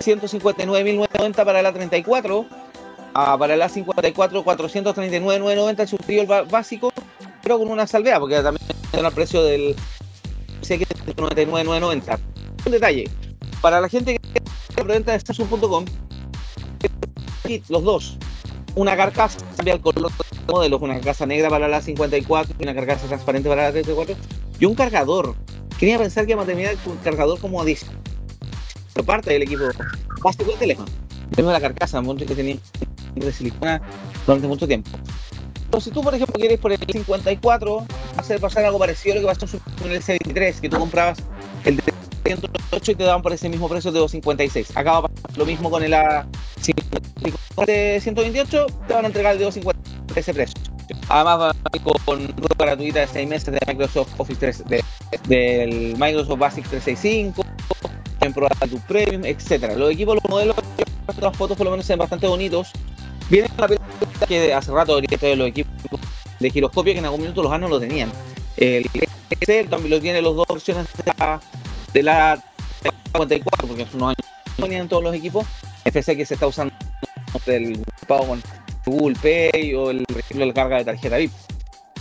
[0.00, 2.46] 159.990 para la 34,
[3.14, 5.86] ah, para la 54 439.990
[6.20, 6.92] el ba- básico,
[7.42, 9.76] pero con una salvedad, porque también el precio del
[10.68, 12.18] 99.990.
[12.64, 13.10] Un detalle,
[13.60, 14.42] para la gente que
[14.74, 15.84] preventa de Samsung.com,
[17.68, 18.18] los dos,
[18.74, 22.74] una carcasa cambia el color de modelos, una carcasa negra para la 54 y una
[22.74, 24.16] carcasa transparente para la 34,
[24.58, 25.34] y un cargador.
[25.78, 27.86] Quería pensar que iba a terminar con un cargador como 10
[28.94, 29.64] por parte del equipo
[30.22, 30.88] básico del teléfono.
[31.30, 32.56] Tenemos la carcasa, que tenía
[33.14, 33.80] de silicona
[34.26, 34.90] durante mucho tiempo.
[35.76, 37.84] Entonces, tú, por ejemplo, quieres por el 54
[38.16, 41.18] hacer pasar algo parecido a lo que pasó con el C23, que tú comprabas
[41.66, 41.82] el de
[42.24, 44.74] 108 y te daban por ese mismo precio de 256.
[44.74, 45.02] Acá a
[45.36, 50.32] lo mismo con el A54 de 128, te van a entregar el de 250 ese
[50.32, 50.54] precio.
[51.10, 54.84] Además va a venir con gratuita de 6 meses de Microsoft Office 3, de-
[55.28, 57.44] del Microsoft Basic 365,
[58.22, 58.32] en
[58.70, 59.74] tu Premium, etcétera.
[59.74, 60.56] Los equipos, los modelos,
[61.20, 62.72] las fotos por lo menos se ven bastante bonitos.
[63.28, 66.00] Vienen con la película que hace rato traer los equipos
[66.38, 68.10] de giroscopio que en algún minuto los años lo tenían.
[68.56, 68.88] El
[69.30, 71.40] Excel también lo tiene los dos versiones de la,
[71.92, 72.44] de la
[73.12, 75.46] 54, porque hace unos años no tenían todos los equipos.
[75.84, 76.74] FC que se está usando
[77.44, 78.42] del pago con
[78.86, 81.32] Google Pay o el, por ejemplo, la carga de tarjeta VIP.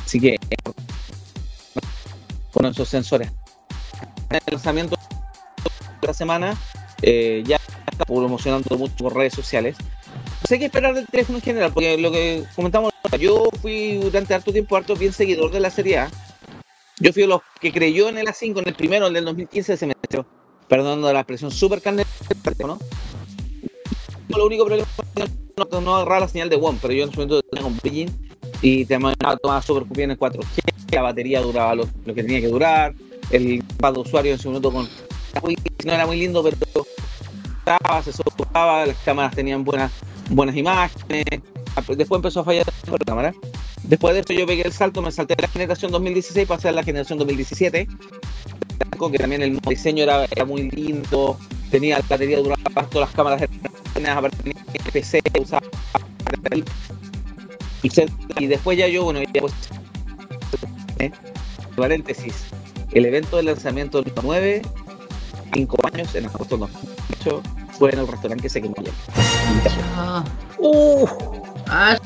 [0.03, 0.37] Así que
[2.51, 3.31] con esos sensores.
[4.29, 4.95] El lanzamiento
[6.01, 6.57] de la semana
[7.01, 7.57] eh, ya
[7.91, 9.75] está promocionando mucho por redes sociales.
[10.47, 14.51] Sé qué esperar del teléfono en general, porque lo que comentamos, yo fui durante harto
[14.51, 16.11] tiempo harto bien seguidor de la serie A.
[16.99, 19.87] Yo fui los que creyó en el A5, en el primero, el del 2015, se
[19.87, 20.25] metió,
[20.67, 22.07] perdón la expresión, super carnet,
[22.59, 22.77] ¿no?
[24.29, 27.11] Lo único problema es que no, no agarraba la señal de One, pero yo en
[27.11, 28.09] su momento tenía un Beijing
[28.61, 28.97] y te
[29.41, 30.59] tomaba super bien en 4G,
[30.91, 32.93] la batería duraba lo, lo, que tenía que durar,
[33.31, 34.87] el pad de usuario en su momento con
[35.85, 36.85] no era muy lindo, pero
[37.59, 39.91] estaba, se soportaba, las cámaras tenían buenas,
[40.29, 41.25] buenas imágenes,
[41.97, 43.33] después empezó a fallar la cámara.
[43.83, 46.71] Después de eso yo pegué el salto, me salté de la generación 2016 pasé a
[46.71, 47.87] la generación 2017,
[49.11, 51.37] que también el diseño era, muy lindo,
[51.69, 53.41] tenía la batería duraba todas las cámaras
[54.05, 55.61] aparte tenía PC, usaba
[58.39, 59.53] y después ya yo, bueno, ya pues,
[60.99, 61.11] ¿eh?
[61.75, 62.45] paréntesis,
[62.91, 64.61] el evento de lanzamiento del 9,
[65.53, 67.43] 5 años en agosto 2008,
[67.77, 68.93] fue en el restaurante que se quemó ayer.
[69.95, 70.23] Ah,
[70.57, 71.05] Uh,
[71.67, 71.97] ah,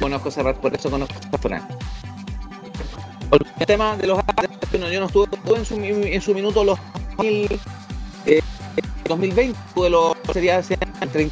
[0.00, 1.74] conozco ra- por eso conozco ese restaurante.
[3.58, 4.20] El tema de los
[4.70, 6.78] bueno, yo no estuve estuve en su, en su minuto los
[7.16, 7.60] 2000,
[8.26, 8.40] eh,
[9.08, 11.30] 2020, tuve los sería el 31,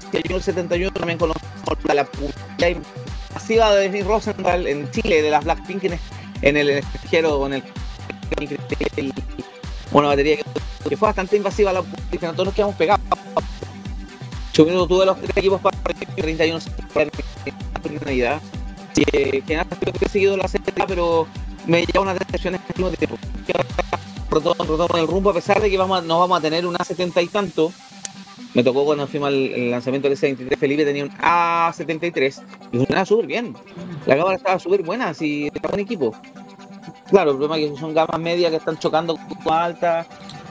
[0.00, 1.40] 61, 71, también conozco
[1.92, 2.82] la, publicidad
[3.34, 5.98] masiva de Disney Rosenthal en Chile, de las Blackpink en,
[6.42, 7.62] en el extranjero, con el
[8.40, 8.48] y
[9.92, 13.00] una batería que, fue bastante invasiva la publicidad, todos nos quedamos pegados.
[14.52, 16.60] Yo tuve los tres equipos para el 31
[16.92, 17.10] para
[18.04, 18.40] Navidad.
[19.48, 21.26] Nada, yo he seguido la serie, pero
[21.66, 23.16] me lleva una decepción en el mismo tiempo.
[24.30, 27.28] Retorno, el rumbo, a pesar de que vamos no vamos a tener un A70 y
[27.28, 27.72] tanto.
[28.54, 33.06] Me tocó cuando fuimos al el lanzamiento del S23, Felipe tenía un A73 y funcionaba
[33.06, 33.54] súper bien.
[34.06, 36.14] La cámara estaba súper buena, así era buen equipo.
[37.08, 40.06] Claro, el problema es que son gamas medias que están chocando con altas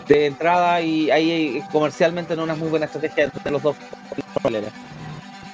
[0.07, 3.75] de entrada y ahí comercialmente no es una muy buena estrategia entre los dos.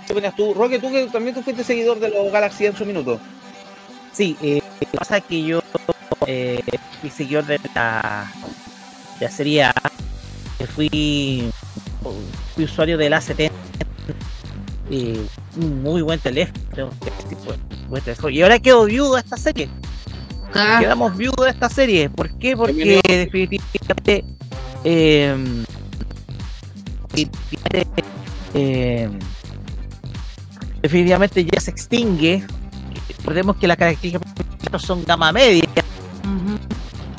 [0.07, 0.53] ¿Qué opinas tú?
[0.53, 3.19] Roque, tú que también tú fuiste seguidor de los Galaxy en su minuto.
[4.11, 5.61] Sí, eh, lo que pasa es que yo
[6.27, 6.61] eh,
[7.01, 8.31] fui seguidor de la,
[9.19, 9.73] de la serie A,
[10.75, 11.49] fui,
[12.53, 13.51] fui usuario del A70,
[14.91, 15.25] eh,
[15.57, 16.91] un muy buen teléfono,
[17.27, 17.53] tipo,
[17.89, 18.29] buen teléfono.
[18.29, 19.69] y ahora quedo viudo de esta serie.
[20.55, 22.09] Ah, Quedamos viudos de esta serie.
[22.09, 22.55] ¿Por qué?
[22.55, 24.25] Porque definitivamente
[24.83, 25.35] eh,
[27.13, 28.03] definitivamente,
[28.53, 29.09] eh,
[30.81, 32.43] definitivamente ya se extingue.
[33.19, 35.63] Recordemos que las características son gama media.
[36.23, 36.57] ujú.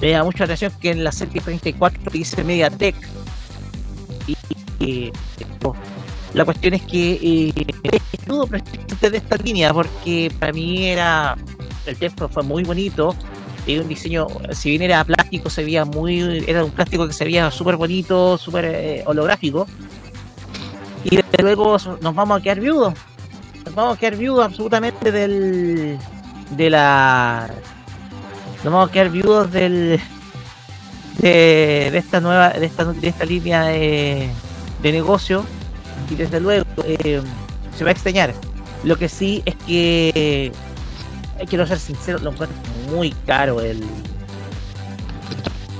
[0.01, 2.94] Me llama mucha atención que en la serie 34 dice MediaTek.
[4.27, 4.37] Y,
[4.85, 5.12] y-
[5.62, 5.75] oh,
[6.35, 7.53] la cuestión es que eh,
[8.27, 11.37] dudo precisamente de esta línea porque para mí era
[11.87, 13.14] el teléfono fue muy bonito.
[13.65, 16.44] Tenía un diseño, si bien era plástico, se veía muy.
[16.46, 19.67] Era un plástico que se veía súper bonito, súper eh, holográfico.
[21.04, 22.94] Y desde luego nos vamos a quedar viudos.
[23.65, 25.98] Nos vamos a quedar viudos absolutamente del.
[26.50, 27.50] de la.
[28.63, 29.98] Nos vamos a quedar viudos del.
[31.19, 32.50] de, esta nueva.
[32.50, 34.29] de esta, de esta línea de,
[34.83, 35.44] de negocio.
[36.11, 37.23] Y desde luego eh,
[37.77, 38.35] se va a extrañar.
[38.83, 40.52] Lo que sí es que
[41.49, 42.57] quiero ser sincero, lo encuentro
[42.91, 43.83] muy caro el.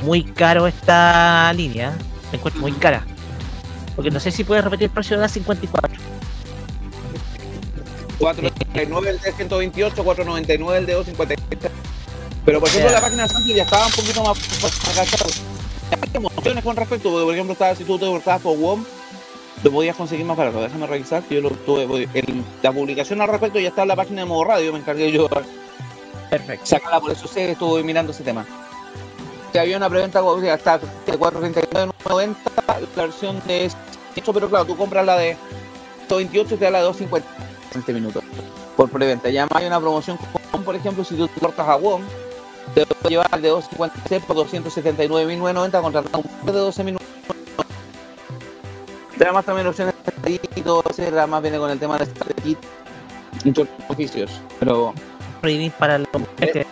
[0.03, 1.97] Muy caro esta línea.
[2.31, 3.05] La encuentro muy cara.
[3.97, 5.97] Porque no sé si puedes repetir el precio de la 54.
[8.19, 11.71] 499 el de 128, 499 el de 257.
[12.45, 15.25] Pero por ejemplo la página de Samsung ya estaba un poquito más agachada.
[15.91, 18.85] Hay emociones con respecto, porque por ejemplo estaba, si tú te portabas por WOM,
[19.65, 20.61] lo podías conseguir más barato.
[20.61, 22.09] Déjame revisar que yo lo tuve.
[22.13, 25.11] en la publicación al respecto ya está en la página de modo radio, me encargué
[25.11, 25.29] yo
[26.31, 26.67] Perfecto.
[26.67, 28.45] sacarla, por eso sé estuve mirando ese tema.
[29.53, 30.21] Que había una preventa
[30.53, 32.37] hasta de 439.90
[32.67, 35.37] la versión de esto, pero claro, tú compras la de
[36.09, 37.29] 128 y te da la de 250
[37.73, 38.21] en este minuto
[38.77, 39.31] por preventa.
[39.31, 40.19] Ya más hay una promoción
[40.51, 42.03] con, por ejemplo, si tú cortas a WOM,
[42.75, 46.85] te puede llevar el de 256 por 279.990 contratando un de 12
[49.33, 50.83] más también opciones de y todo,
[51.27, 52.07] más viene con el tema de
[52.43, 52.59] kit,
[53.45, 54.93] muchos oficios, pero
[55.79, 56.09] para los
[56.41, 56.65] que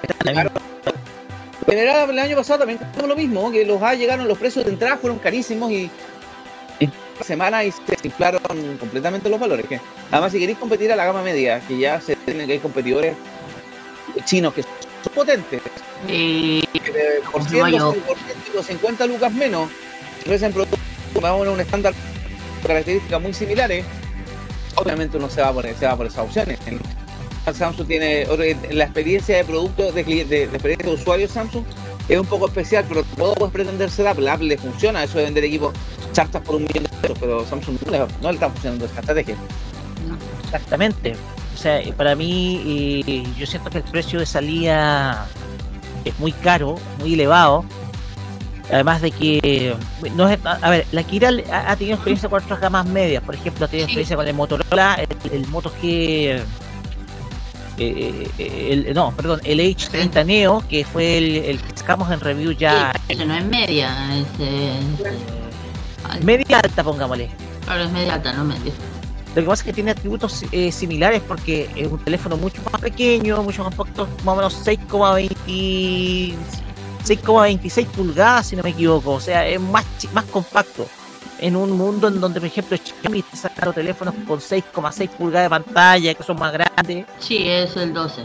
[1.67, 4.73] general, el año pasado también tuvimos lo mismo, que los A llegaron, los precios de
[4.73, 5.91] entrada fueron carísimos y
[6.81, 8.41] en semana y se inflaron
[8.79, 9.67] completamente los valores.
[9.67, 9.81] Que,
[10.11, 13.15] además, si queréis competir a la gama media, que ya se tienen que hay competidores
[14.25, 15.61] chinos que son potentes,
[16.09, 17.95] Eh, de- por Como 100, yo.
[18.07, 19.71] por 150 lucas menos,
[20.23, 20.81] ofrecen productos
[21.15, 21.95] o menos un estándar
[22.67, 23.85] características muy similares,
[24.77, 26.59] obviamente uno se va por, se va por esas opciones.
[27.53, 28.27] Samsung tiene
[28.71, 31.65] la experiencia de producto de, de, de experiencia de usuario Samsung
[32.09, 34.37] es un poco especial, pero todo puedes pretender ser Apple.
[34.39, 35.73] Le funciona eso de vender equipos
[36.13, 39.37] chartas por un millón de pesos, pero Samsung no le, no está funcionando esa estrategia.
[40.45, 41.15] Exactamente.
[41.55, 45.27] O sea, para mí, eh, yo siento que el precio de salida
[46.05, 47.65] es muy caro, muy elevado.
[48.71, 49.77] Además de que,
[50.15, 53.23] no es, a ver, la Kira ha, tenido experiencia con otras gamas medias.
[53.23, 56.43] Por ejemplo, ha tenido experiencia con el Motorola, el, el Moto G.
[57.79, 62.93] Eh, el, no, perdón, el H30 Neo, que fue el, que sacamos en review ya.
[63.09, 64.27] Sí, no es media, es,
[66.25, 67.31] media alta, pongámosle.
[67.65, 68.73] Claro, es media alta, no media.
[69.35, 72.81] Lo que pasa es que tiene atributos eh, similares porque es un teléfono mucho más
[72.83, 74.55] pequeño, mucho más compacto, más o menos
[77.05, 79.13] 6,26 pulgadas, si no me equivoco.
[79.13, 80.87] O sea, es más, más compacto.
[81.39, 85.51] En un mundo en donde, por ejemplo, Xiaomi está sacando teléfonos con 6,6 pulgadas de
[85.51, 87.07] pantalla, que son más grandes.
[87.19, 88.23] Sí, es el 12.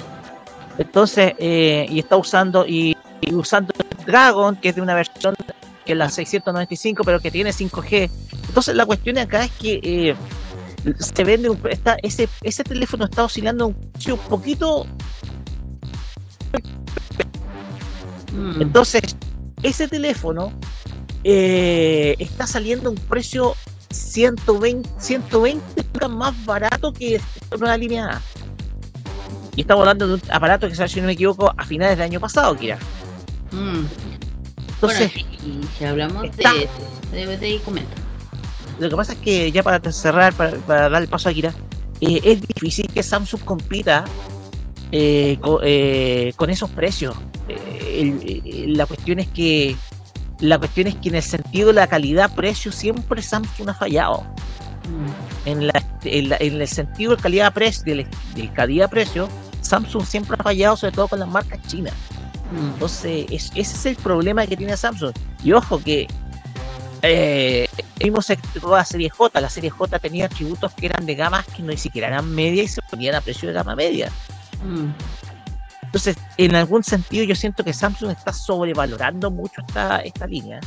[0.78, 2.96] Entonces, eh, y está usando y,
[3.32, 3.74] usando
[4.06, 5.36] Dragon, que es de una versión
[5.84, 8.10] que es la 695, pero que tiene 5G.
[8.50, 10.16] Entonces, la cuestión acá es que eh,
[11.00, 13.76] se vende un, está, ese, ese teléfono está oscilando un
[14.12, 14.86] un poquito.
[18.38, 18.62] Mm.
[18.62, 19.02] Entonces,
[19.64, 20.52] ese teléfono
[21.24, 23.56] eh, está saliendo a un precio
[23.90, 27.20] 120, 120 más barato que
[27.60, 28.22] una línea A.
[29.56, 32.06] Y estamos hablando de un aparato que salió, si no me equivoco, a finales del
[32.06, 32.78] año pasado, Kira.
[33.52, 33.86] Mm.
[34.70, 35.12] Entonces,
[35.78, 36.70] si, hablamos de,
[37.12, 37.62] de, de.
[38.80, 41.54] Lo que pasa es que ya para cerrar, para, dar el paso a Kira,
[42.00, 44.06] eh, es difícil que Samsung compita
[44.92, 47.16] eh, eh, con, esos precios.
[47.48, 49.76] La cuestión es que
[50.40, 54.24] la cuestión es que en el sentido de la calidad-precio siempre Samsung ha fallado.
[54.88, 55.50] Mm.
[55.50, 55.72] En,
[56.04, 58.08] el sentido de calidad-precio, de,
[58.54, 59.28] calidad-precio,
[59.62, 61.94] Samsung siempre ha fallado, sobre todo con las marcas chinas.
[62.52, 62.74] Mm.
[62.74, 65.14] Entonces, ese es el problema que tiene Samsung.
[65.44, 66.08] Y ojo que
[67.02, 67.68] eh,
[68.00, 68.28] vimos
[68.64, 71.78] la serie J, la serie J tenía atributos que eran de gamas que no ni
[71.78, 74.12] siquiera eran media y se ponían a precio de gama media.
[74.64, 74.90] Mm.
[75.98, 80.60] Entonces, en algún sentido yo siento que Samsung está sobrevalorando mucho esta, esta línea.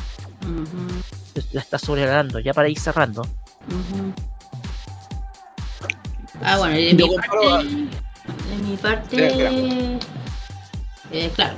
[1.53, 3.23] La está sobrevalorando, ya para ir cerrando.
[6.43, 7.37] Ah, bueno, de mi, parte,
[8.49, 9.99] de mi parte,
[11.13, 11.57] eh, claro,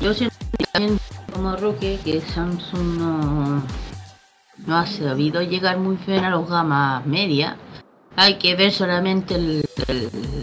[0.00, 0.36] yo siento
[0.70, 1.00] también
[1.32, 3.62] como Roque que Samsung no,
[4.66, 7.56] no ha sabido llegar muy bien a los gamas media.
[8.16, 9.62] Hay que ver solamente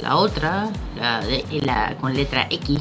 [0.01, 1.23] la otra, la,
[1.61, 2.79] la, con letra X,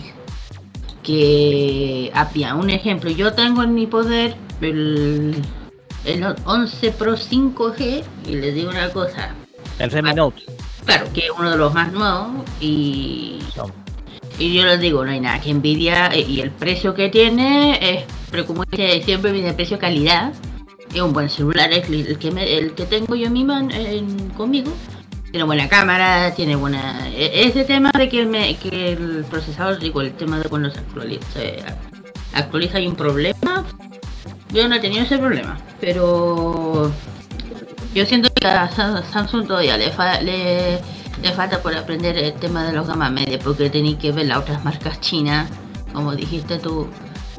[1.03, 2.55] que apia.
[2.55, 5.35] Un ejemplo, yo tengo en mi poder el,
[6.05, 9.35] el 11 Pro 5G y les digo una cosa.
[9.79, 10.43] El Redmi Note.
[10.85, 13.39] Claro, que es uno de los más nuevos y...
[14.39, 17.79] Y yo les digo, no hay nada que envidia eh, y el precio que tiene
[17.81, 20.35] es, pero como dice siempre, de precio-calidad
[20.99, 24.73] es un buen celular, es el que, el que tengo yo misma en, conmigo.
[25.31, 27.09] Tiene buena cámara, tiene buena...
[27.11, 30.79] E, ese tema de que, me, que el procesador, digo, el tema de cuando se
[30.79, 31.41] actualiza,
[32.33, 33.65] actualiza hay un problema,
[34.53, 36.91] yo no he tenido ese problema, pero
[37.95, 39.91] yo siento que a Samsung todavía le,
[41.35, 44.65] falta por aprender el tema de los gamas medias, porque tenéis que ver las otras
[44.65, 45.49] marcas chinas,
[45.93, 46.89] como dijiste tú,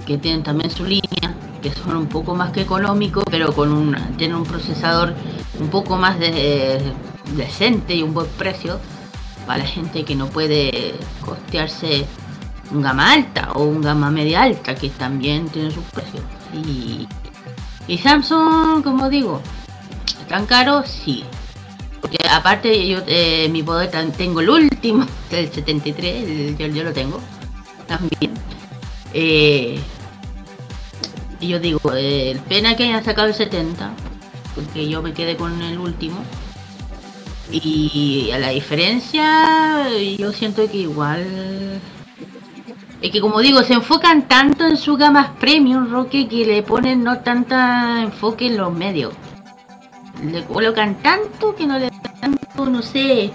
[0.05, 1.35] que tienen también su línea
[1.71, 5.13] son un poco más que económicos, pero con un, tienen un procesador
[5.59, 6.93] un poco más de,
[7.35, 8.79] decente y un buen precio
[9.45, 12.05] para la gente que no puede costearse
[12.71, 16.23] un gama alta o un gama media alta, que también tiene sus precios.
[16.53, 17.07] Y,
[17.87, 19.41] y Samsung, como digo,
[20.27, 20.83] ¿tan caro?
[20.85, 21.23] Sí.
[22.01, 27.19] Porque aparte yo eh, mi poder tengo el último, del 73, yo, yo lo tengo
[27.87, 28.33] también.
[29.13, 29.79] Eh,
[31.39, 33.91] y yo digo, eh, pena que hayan sacado el 70,
[34.55, 36.17] porque yo me quedé con el último.
[37.51, 41.79] Y a la diferencia, yo siento que igual.
[43.01, 47.03] Es que como digo, se enfocan tanto en su gamas premium, Roque, que le ponen
[47.03, 49.13] no tanta enfoque en los medios.
[50.23, 53.31] Le colocan tanto que no le dan tanto, no sé.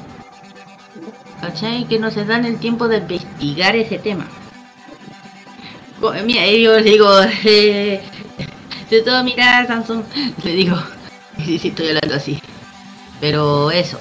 [1.40, 1.86] ¿Cachai?
[1.88, 4.26] Que no se dan el tiempo de investigar ese tema.
[6.24, 7.08] Mira, yo le digo,
[7.44, 8.00] eh,
[8.90, 10.02] de todo mirar Samsung,
[10.42, 10.76] le digo,
[11.44, 12.40] sí, sí, estoy hablando así.
[13.20, 14.00] Pero eso.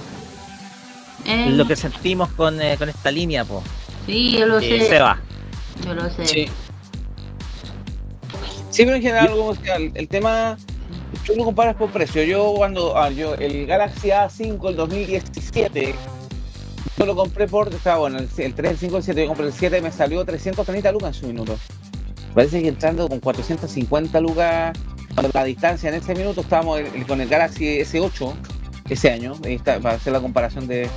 [1.26, 3.64] Eh, lo que sentimos con, eh, con esta línea, po.
[4.08, 4.88] Sí, yo lo eh, sé.
[4.88, 5.20] Se va.
[5.86, 6.26] Yo lo sé.
[6.26, 6.48] Sí.
[8.72, 10.58] Sí, pero en general, como el, el tema
[11.26, 12.24] Tú lo comparas por precio.
[12.24, 15.96] Yo cuando ah, yo el Galaxy A5 el 2017
[16.98, 19.28] yo lo compré por, o sea, bueno, el, el 3, el 5, el 7, yo
[19.28, 21.58] compré el 7 me salió 330 lucas en su minuto.
[22.34, 24.78] Parece que entrando con 450 lucas
[25.14, 28.34] cuando la distancia en ese minuto estábamos con el Galaxy S8
[28.90, 29.34] ese año,
[29.82, 30.90] para hacer la comparación de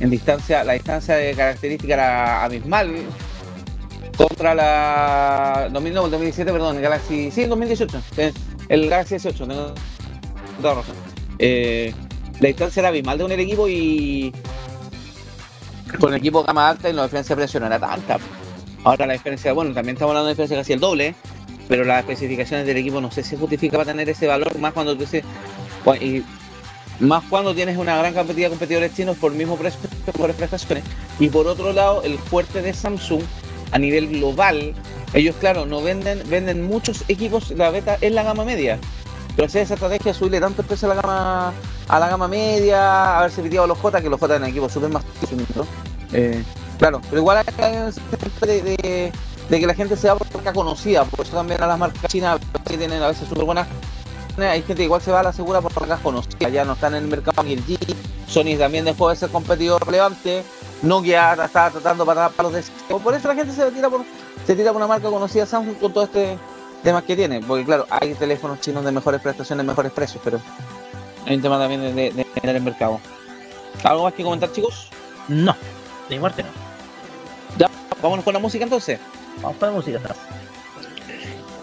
[0.00, 2.92] en distancia, la distancia de característica era abismal
[4.16, 8.32] contra la 2009, el 2017, perdón, el Galaxy, sí, el 2018, eh,
[8.68, 9.74] el Galaxy S8, tengo
[10.60, 10.96] toda razón.
[11.38, 11.94] Eh,
[12.40, 14.32] la distancia era abismal de un equipo y
[16.00, 18.18] con el equipo gama alta y la diferencia de precio no era tanta.
[18.84, 21.14] Ahora la diferencia, bueno, también estamos hablando de diferencia casi el doble,
[21.68, 24.94] pero las especificaciones del equipo no sé si justifica para tener ese valor, más cuando
[24.94, 25.24] tú dices,
[25.84, 26.24] bueno, y
[27.00, 30.84] más cuando tienes una gran cantidad de competidores chinos por el mismo precio, mejores prestaciones.
[31.18, 33.22] Y por otro lado, el fuerte de Samsung
[33.70, 34.74] a nivel global,
[35.14, 38.78] ellos claro, no venden, venden muchos equipos, la beta es la gama media.
[39.34, 41.52] Pero hacer esa estrategia subirle tanto precio a la gama
[41.88, 44.90] a la gama media, haberse pitiado a los J, que los J en equipos súper
[44.90, 45.04] más.
[46.12, 46.42] Eh,
[46.82, 47.92] claro, pero igual hay un
[48.40, 49.12] de,
[49.48, 52.76] de, que la gente sea marca conocida, por eso también a las marcas chinas que
[52.76, 53.68] tienen a veces súper buenas
[54.36, 56.96] hay gente que igual se va a la segura por marcas conocidas, ya no están
[56.96, 57.78] en el mercado ni el G,
[58.26, 60.42] Sony también dejó de ser competidor relevante,
[60.82, 62.64] Nokia está tratando para dar palos de
[62.98, 64.04] por eso la gente se tira por
[64.44, 66.36] se tira por una marca conocida Samsung con todo este
[66.82, 70.40] tema que tiene, porque claro, hay teléfonos chinos de mejores prestaciones, mejores precios, pero
[71.26, 72.98] hay un tema también de, de tener el mercado.
[73.84, 74.88] ¿Algo más que comentar chicos?
[75.28, 75.54] No,
[76.08, 76.71] de mi parte no.
[77.58, 77.68] Ya,
[78.00, 78.98] vámonos con la música entonces.
[79.40, 80.00] Vamos con la música.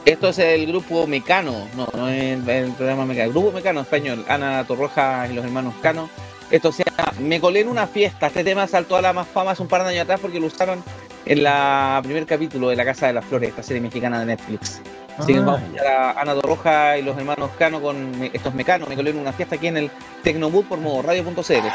[0.05, 3.81] Esto es el grupo Mecano, no, no es el, el programa Mecano, el grupo Mecano
[3.81, 6.09] español, Ana Torroja y los hermanos Cano.
[6.49, 8.27] Esto se llama Me colé en una fiesta.
[8.27, 10.47] Este tema saltó a la más fama hace un par de años atrás porque lo
[10.47, 10.83] usaron
[11.25, 14.81] en la primer capítulo de La Casa de las Flores, esta serie mexicana de Netflix.
[15.17, 18.53] Así que Ah, vamos a escuchar a Ana Torroja y los hermanos Cano con estos
[18.55, 18.89] mecanos.
[18.89, 19.91] Me colé en una fiesta aquí en el
[20.23, 21.67] Tecnomood por modo radio.cl.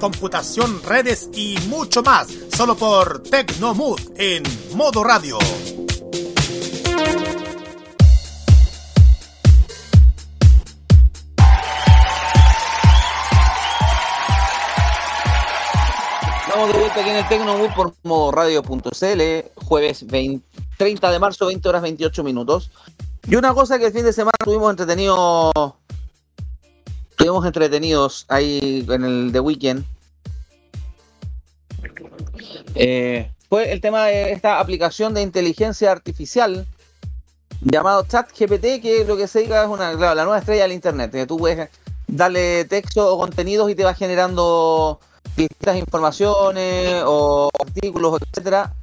[0.00, 2.28] computación, redes y mucho más.
[2.56, 4.42] Solo por Tecnomood en
[4.74, 5.38] modo radio.
[16.48, 21.68] Estamos de vuelta aquí en el Tecnomood por modoradio.cl, jueves 20 30 de marzo, 20
[21.68, 22.70] horas 28 minutos.
[23.28, 25.52] Y una cosa que el fin de semana tuvimos entretenidos,
[27.44, 29.84] entretenidos ahí en el The Weekend,
[32.74, 36.66] eh, fue el tema de esta aplicación de inteligencia artificial
[37.62, 41.26] llamado ChatGPT, que lo que se diga es una, la nueva estrella del Internet, que
[41.26, 41.68] tú puedes
[42.06, 45.00] darle texto o contenidos y te va generando
[45.36, 48.74] distintas informaciones o artículos, etcétera,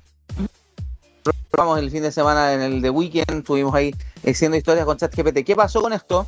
[1.57, 5.43] Vamos el fin de semana en el The Weekend, estuvimos ahí haciendo historias con ChatGPT.
[5.43, 6.27] ¿Qué pasó con esto?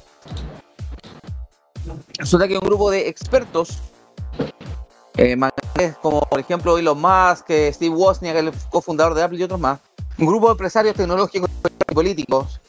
[2.18, 3.80] Resulta que un grupo de expertos,
[5.18, 5.38] eh,
[6.02, 9.80] como por ejemplo Elon Musk, Steve Wozniak, el cofundador de Apple y otros más,
[10.18, 11.50] un grupo de empresarios tecnológicos
[11.90, 12.60] y políticos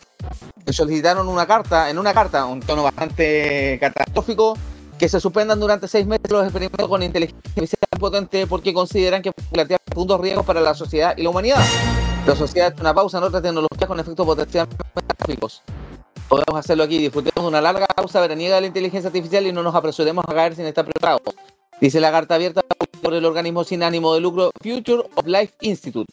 [0.72, 4.56] solicitaron una carta, en una carta, un tono bastante catastrófico,
[4.98, 9.32] que se suspendan durante seis meses los experimentos con inteligencia artificial potente porque consideran que
[9.50, 11.64] plantea profundos riesgos para la sociedad y la humanidad.
[12.26, 14.76] La sociedad es una pausa en otras tecnologías con efectos potencialmente
[15.18, 15.62] gráficos.
[16.30, 19.64] Podemos hacerlo aquí, disfrutemos de una larga pausa veraniega de la inteligencia artificial y no
[19.64, 21.34] nos apresuremos a caer sin estar preparados.
[21.80, 22.62] Dice la carta abierta
[23.02, 26.12] por el organismo sin ánimo de lucro Future of Life Institute.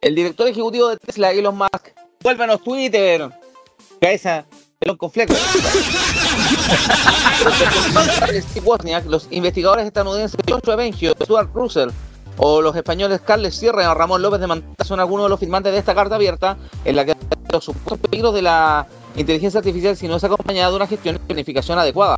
[0.00, 1.90] El director ejecutivo de Tesla, Elon Musk,
[2.22, 3.28] vuélvanos Twitter.
[4.00, 4.46] Cabeza,
[4.78, 5.12] pelón con
[9.10, 11.90] los investigadores estadounidenses Joshua Bengio, Stuart Russell,
[12.38, 15.70] o los españoles Carles Sierra y Ramón López de Mantilla son algunos de los firmantes
[15.70, 16.56] de esta carta abierta
[16.86, 17.14] en la que
[17.52, 18.86] los supuestos peligros de la
[19.16, 22.16] inteligencia artificial si no es acompañada de una gestión y planificación adecuada.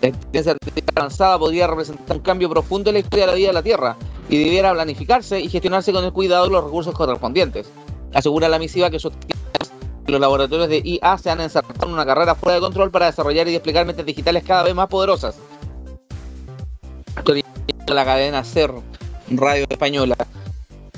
[0.00, 3.48] La inteligencia artificial avanzada podría representar un cambio profundo en la historia de la vida
[3.48, 3.96] de la Tierra
[4.28, 7.68] y debiera planificarse y gestionarse con el cuidado de los recursos correspondientes.
[8.14, 12.56] Asegura la misiva que los laboratorios de IA se han ensartado en una carrera fuera
[12.56, 15.36] de control para desarrollar y desplegar mentes digitales cada vez más poderosas.
[17.86, 18.72] La cadena CER
[19.30, 20.16] radio española.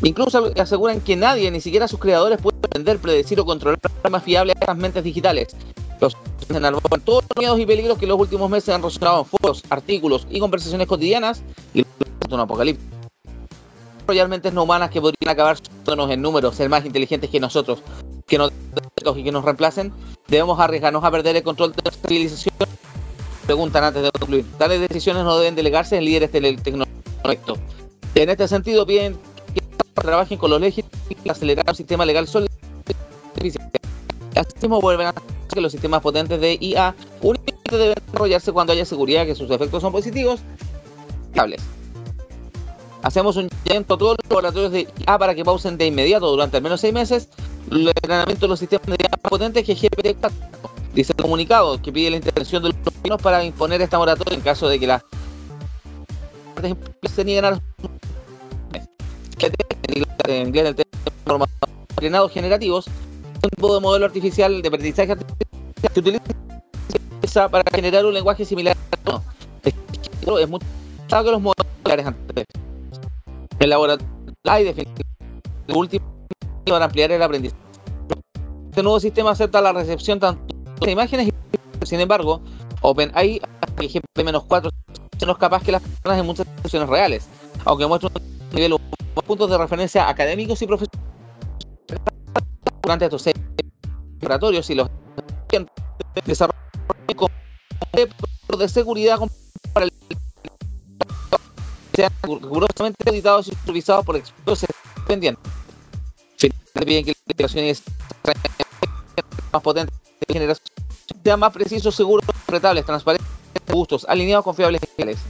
[0.03, 3.79] Incluso aseguran que nadie, ni siquiera sus creadores, puede aprender, predecir o controlar
[4.11, 5.57] más fiables a las mentes digitales.
[6.01, 6.17] Los
[6.49, 10.27] enarbolan todos los miedos y peligros que los últimos meses han resonado en foros, artículos
[10.31, 11.43] y conversaciones cotidianas
[11.73, 11.85] y
[12.31, 12.85] un apocalipsis.
[14.07, 17.79] Realmente no humanas que podrían acabar en números, ser más inteligentes que nosotros,
[18.27, 18.53] que nos
[19.17, 19.93] y que nos reemplacen,
[20.29, 22.55] debemos arriesgarnos a perder el control de nuestra civilización.
[23.47, 24.47] Preguntan antes de concluir.
[24.59, 27.59] Tales decisiones no deben delegarse en líderes tecnológicos
[28.15, 29.19] en este sentido, piden
[30.03, 32.53] trabajen con los legisladores y acelerar un sistema legal sólido.
[34.35, 35.15] Asimismo, vuelven a
[35.53, 39.83] que los sistemas potentes de IA únicamente deben desarrollarse cuando haya seguridad que sus efectos
[39.83, 40.41] son positivos
[41.33, 41.61] y.
[43.03, 46.57] Hacemos un llamamiento a todos los laboratorios de IA para que pausen de inmediato durante
[46.57, 47.29] al menos seis meses
[47.71, 50.17] el entrenamiento de los sistemas de IA potentes que GPT
[50.95, 54.41] Dice el comunicado que pide la intervención de los gobiernos para imponer esta moratoria en
[54.41, 55.03] caso de que las
[57.15, 57.61] se nieguen a
[60.27, 61.47] en inglés el término
[61.91, 65.17] entrenados generativos, un tipo de modelo artificial de aprendizaje
[65.93, 69.23] que utiliza para generar un lenguaje similar no.
[70.39, 70.67] Es mucho
[71.09, 72.45] que los modelos antes.
[73.59, 74.13] El laboratorio
[74.45, 76.05] hay definitivamente último
[76.67, 77.63] para ampliar el aprendizaje.
[78.71, 82.41] Este nuevo sistema acepta la recepción tanto de imágenes y, sin embargo,
[82.81, 83.41] OpenAI,
[83.77, 84.71] GP-4,
[85.25, 87.29] no es capaz que las personas en muchas situaciones reales,
[87.65, 88.73] aunque muestra un nivel
[89.23, 91.05] puntos de referencia académicos y profesionales
[92.83, 93.37] durante estos seis
[94.21, 94.89] laboratorios y los
[96.25, 96.55] desarrollo
[98.59, 99.19] de seguridad
[99.73, 99.93] para el
[101.95, 104.65] sean rigurosamente auditados y supervisados por expertos
[104.97, 105.53] independientes.
[106.37, 107.95] Finalmente piden que la investigación
[109.53, 109.93] más potente
[110.27, 110.67] de generación
[111.23, 113.29] sean más precisos, seguros, rentables, transparentes,
[113.71, 115.23] justos, alineados, confiables y legales.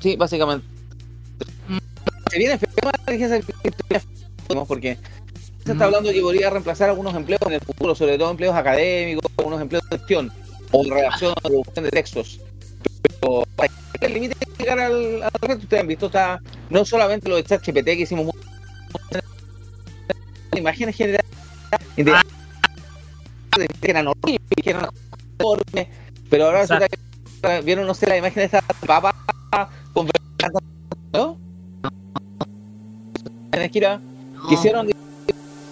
[0.00, 0.66] Sí, básicamente.
[2.30, 2.58] Se viene
[4.66, 4.98] porque
[5.64, 8.54] se está hablando de que podría reemplazar algunos empleos en el futuro, sobre todo empleos
[8.54, 10.32] académicos, algunos empleos de gestión
[10.70, 12.40] o de redacción o producción de textos.
[13.02, 13.44] Pero
[14.00, 17.84] el límite de llegar al, al ustedes han visto, está no solamente lo de ChatGPT
[17.84, 18.34] que hicimos
[20.54, 22.22] imágenes ah.
[23.80, 24.88] que eran horribles, que eran
[26.30, 29.14] pero ahora resulta que vieron, no sé, la imagen de esta papa
[29.92, 30.60] conversando,
[31.12, 31.36] ¿no?
[33.52, 34.00] En Esquira,
[34.34, 34.48] no.
[34.48, 34.88] quisieron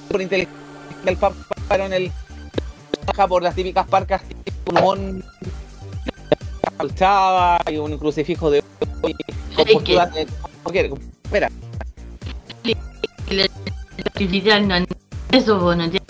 [0.09, 0.57] por inteligencia
[1.07, 1.17] el
[1.87, 2.13] en el
[3.29, 4.23] por las típicas parcas
[4.67, 5.23] un
[6.81, 8.63] el Chava y un crucifijo de
[9.03, 9.15] hoy
[9.55, 10.27] con posturas de-
[13.31, 13.47] La
[14.07, 14.77] artificial no
[15.33, 16.07] eso, pues, no entiendo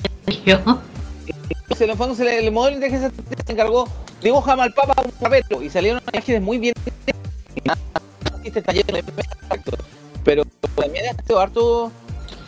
[1.80, 3.88] en el fondo, se le- el modelo de inteligencia se encargó,
[4.22, 6.74] dibuja al Papa un papero y salieron imágenes muy bien.
[8.44, 9.72] Este está lleno de exacto.
[10.24, 10.44] Pero
[10.76, 11.92] también esto harto.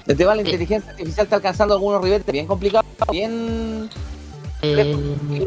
[0.06, 3.90] El tema de la inteligencia artificial está alcanzando algunos ribetes bien complicados, bien.
[4.62, 4.96] Eh,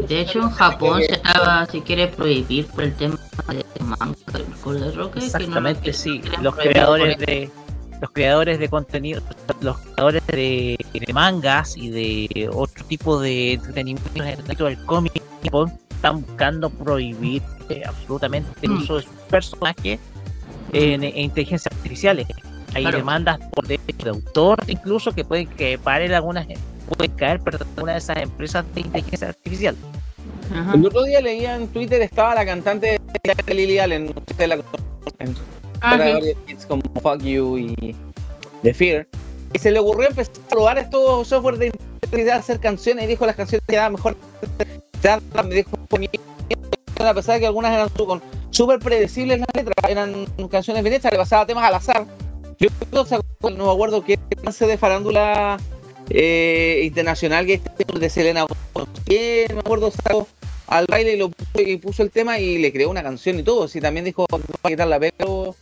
[0.07, 4.95] de hecho, en Japón se estaba, si quiere, prohibir por el tema de manga, el
[4.95, 6.21] roque, que no Exactamente, sí.
[6.41, 7.49] Los creadores de
[8.01, 9.21] los creadores de contenido,
[9.61, 14.85] los creadores de, de mangas y de otro tipo de entretenimiento en el ámbito del
[14.85, 18.77] cómic en Japón están buscando prohibir eh, absolutamente el Mm.
[18.77, 19.99] uso de sus personajes
[20.71, 22.25] en, en inteligencias artificiales.
[22.73, 22.97] Hay Claro.
[22.97, 26.47] demandas por derechos de autor, incluso que pueden que paren algunas
[26.95, 29.75] pueden caer perdón, algunas de esas empresas de inteligencia artificial.
[30.55, 30.73] Ajá.
[30.73, 32.99] El otro día leía en Twitter, estaba la cantante
[33.45, 34.57] de Lily Allen, ustedes la
[35.81, 35.97] Ah,
[36.67, 37.95] como Fuck You y
[38.63, 39.07] The Fear.
[39.53, 41.99] Y se le ocurrió empezar a probar estos software de inteligencia
[42.35, 44.15] artificial, hacer canciones y dijo las canciones quedaban mejor.
[45.01, 45.71] Me dijo
[46.99, 47.89] a pesar de que algunas eran
[48.49, 52.05] súper predecibles las letras, eran canciones bien hechas, le pasaba temas al azar.
[52.57, 55.57] Yo no me acuerdo qué lance de farándula
[56.09, 58.45] eh, internacional que este de Selena.
[59.05, 60.27] Que me acuerdo sacó
[60.67, 63.43] al baile y lo puso, y puso el tema y le creó una canción y
[63.43, 63.67] todo.
[63.69, 65.55] Sí, también dijo no va a quitar la pero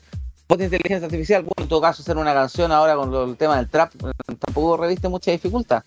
[0.50, 1.44] voz inteligencia artificial.
[1.44, 4.78] Bueno, en todo caso hacer una canción ahora con el tema del trap eh, tampoco
[4.78, 5.84] reviste mucha dificultad.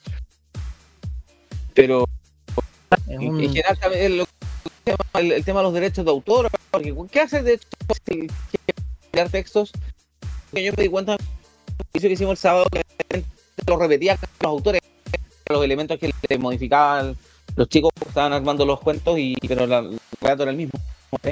[1.74, 2.04] Pero
[2.90, 4.26] Es en un- en general también el,
[5.14, 7.68] el- el tema de los derechos de autor, porque ¿qué hace de hecho
[8.06, 8.30] si quieres
[9.10, 9.72] crear textos?
[10.52, 11.16] Que yo me di cuenta
[11.92, 13.24] que hicimos el sábado que
[13.66, 14.80] lo repetía los autores,
[15.48, 17.16] los elementos que le modificaban
[17.56, 20.78] los chicos que estaban armando los cuentos y pero la- el relato era el mismo.
[21.10, 21.28] ¿ok?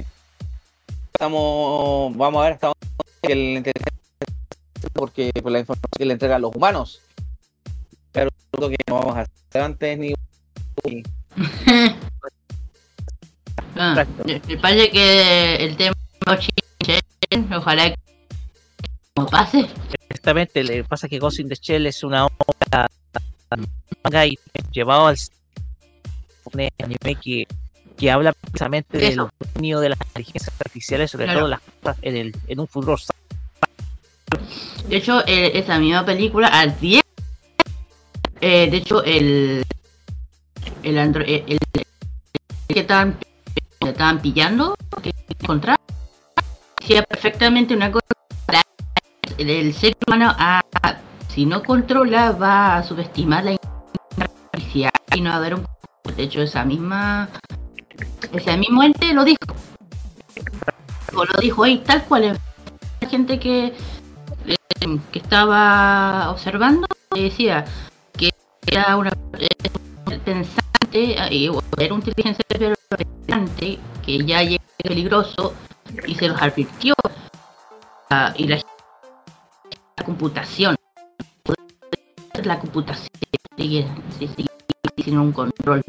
[1.14, 2.72] Estamos, vamos a ver hasta
[3.22, 3.64] el
[4.92, 7.00] porque por la información que le entregan los humanos.
[8.12, 10.12] Pero creo que no vamos a hacer antes ni
[13.76, 15.94] Ah, me parece que el tema
[17.56, 17.96] ojalá que
[19.16, 19.66] no pase.
[20.08, 22.88] Exactamente, le pasa que Ghost in the Shell es una obra
[24.04, 24.38] manga y
[24.72, 27.46] llevado al cine, anime que,
[27.96, 31.40] que habla precisamente del dominio de las inteligencias artificiales, sobre Claro.
[31.40, 32.96] todo las cosas en el en un futuro
[34.88, 37.02] De hecho, eh, esa misma película, al 10,
[38.40, 39.64] eh, de hecho, el,
[40.82, 41.58] el, andro- el, el-
[42.68, 43.16] que estaban,
[43.80, 45.82] estaban pillando, que encontraron,
[46.80, 48.04] decía perfectamente una cosa,
[49.38, 50.60] el, ser humano, ah,
[51.28, 55.66] si no controla, va a subestimar la inteligencia y no va a haber un...
[56.16, 57.28] De hecho, esa misma...
[58.32, 59.38] Ese mismo ente lo dijo.
[61.14, 62.38] O lo dijo ahí, tal cual.
[63.00, 63.74] La gente que
[65.12, 67.64] que estaba observando decía
[68.16, 68.30] que
[68.66, 69.48] era una eh,
[70.92, 71.46] y
[71.78, 72.44] era una inteligencia
[72.96, 75.54] pensante que ya llega peligroso
[76.06, 76.94] y se los advirtió.
[78.10, 78.56] Ah, y la,
[79.96, 80.76] la computación.
[82.44, 83.08] La computación
[83.56, 83.86] sigue,
[84.18, 84.46] sigue-
[85.04, 85.82] sin un control.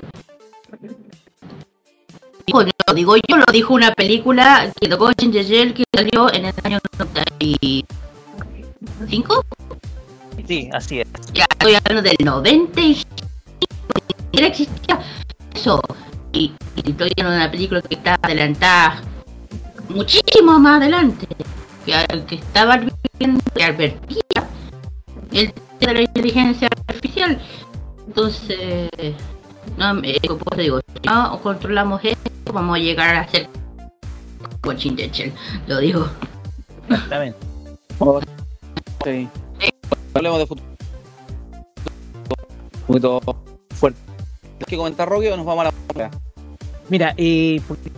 [2.45, 6.54] Digo, no digo yo, lo dijo una película que tocó Shell que salió en el
[6.64, 9.45] año 95
[10.47, 11.08] Sí, así es.
[11.34, 13.18] ya estoy hablando del 95 ni
[14.32, 14.99] siquiera existía
[15.53, 15.82] eso
[16.32, 19.01] y, y estoy de una película que está adelantada
[19.89, 21.27] muchísimo más adelante
[21.86, 24.21] que, que estaba advirtiendo que advertía
[25.32, 27.41] el tema de la inteligencia artificial
[28.07, 28.89] entonces
[29.77, 33.47] no me como te digo si no controlamos esto vamos a llegar a ser
[34.61, 34.95] coaching
[35.67, 36.07] lo digo
[36.89, 37.38] Exactamente.
[39.03, 39.30] Sí.
[40.13, 40.67] Hablemos de futuro.
[42.88, 43.21] Un poquito
[43.75, 43.99] fuerte.
[44.60, 46.12] ¿Tienes que comentar, Rocky, o nos vamos a la
[46.89, 47.91] Mira, eh, porque,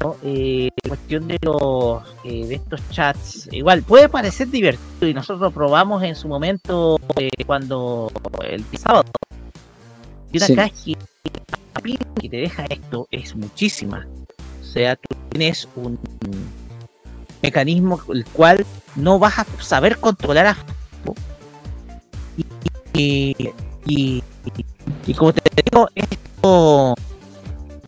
[0.00, 0.16] ¿no?
[0.22, 5.50] eh, cuestión de los eh, de estos chats, igual puede parecer divertido y nosotros lo
[5.50, 8.10] probamos en su momento eh, cuando
[8.42, 9.04] el sábado.
[10.32, 10.56] Y una Sí.
[10.56, 10.70] caja
[12.20, 14.06] que te deja esto es muchísima.
[14.62, 15.98] O sea, tú tienes un
[17.42, 18.64] mecanismo el cual
[18.96, 20.56] no vas a saber controlar a
[22.94, 23.36] y,
[23.86, 24.22] y,
[25.06, 26.94] y como te digo, esto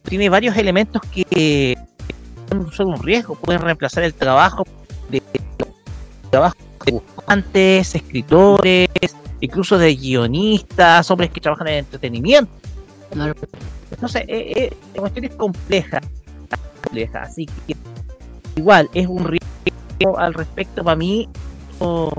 [0.02, 1.76] tiene varios elementos que
[2.72, 4.64] son un riesgo, pueden reemplazar el trabajo
[5.08, 5.22] de,
[6.30, 8.88] trabajo de buscantes, escritores,
[9.40, 12.52] incluso de guionistas, hombres que trabajan en entretenimiento.
[13.90, 16.00] Entonces, eh, eh, la cuestión es compleja,
[16.82, 17.76] compleja, así que
[18.56, 21.28] igual es un riesgo al respecto para mí.
[21.78, 22.12] O,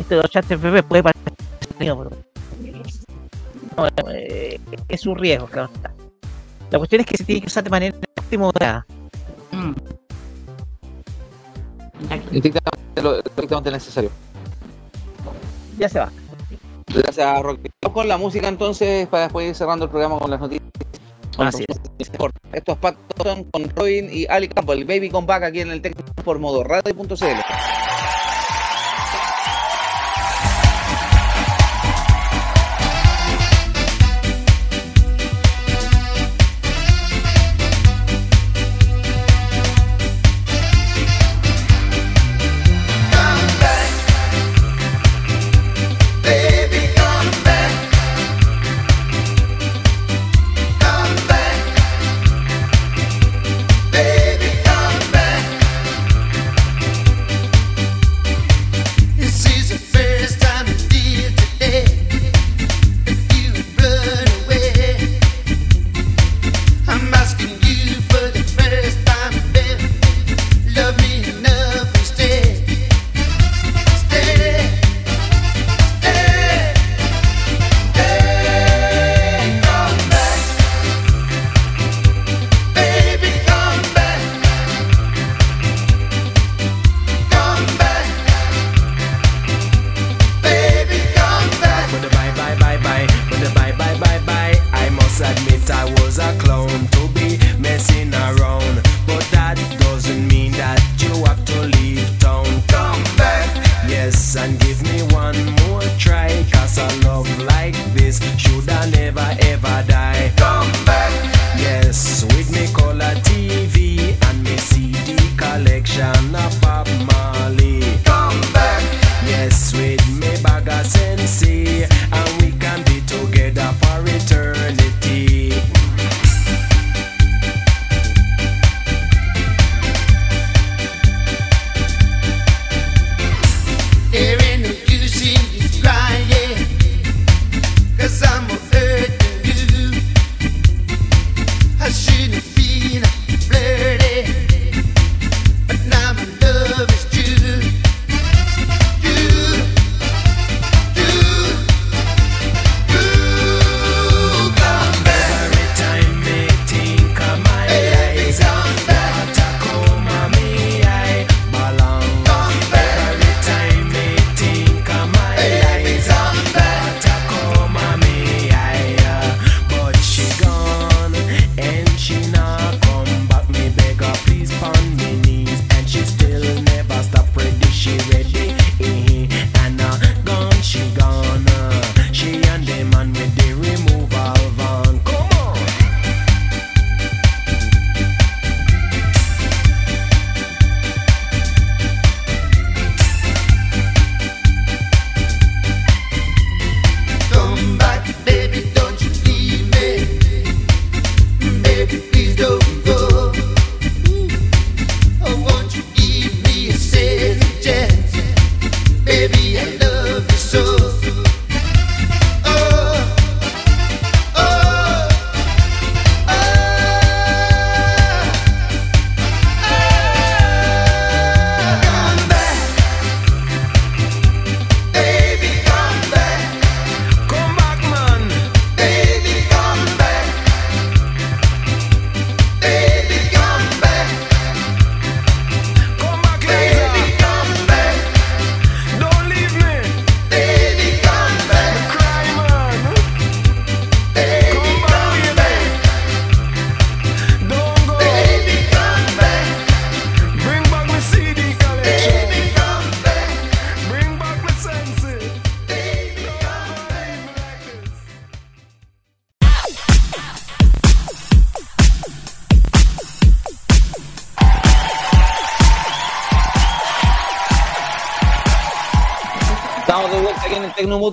[0.00, 1.22] este de los chats puede parecer,
[4.12, 5.70] eh, es un riesgo, claro.
[6.70, 7.96] La cuestión es que se tiene que usar de manera
[8.36, 8.86] moderada.
[9.52, 9.72] Mm.
[12.32, 14.10] Estrictamente lo, necesario.
[15.78, 16.10] Ya se va.
[16.88, 17.42] Gracias,
[17.92, 20.68] con la música entonces para después ir cerrando el programa con las noticias.
[21.38, 21.64] Así.
[22.52, 24.84] Estos pactos son con Robin y Ali Campbell.
[24.84, 27.24] Baby Come Back aquí en el Tecno por modo radio.cl.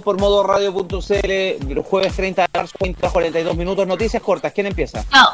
[0.05, 2.77] por modoradio.cl, los jueves 30 de marzo,
[3.11, 4.53] 42 minutos, noticias cortas.
[4.53, 5.03] ¿Quién empieza?
[5.13, 5.33] Oh.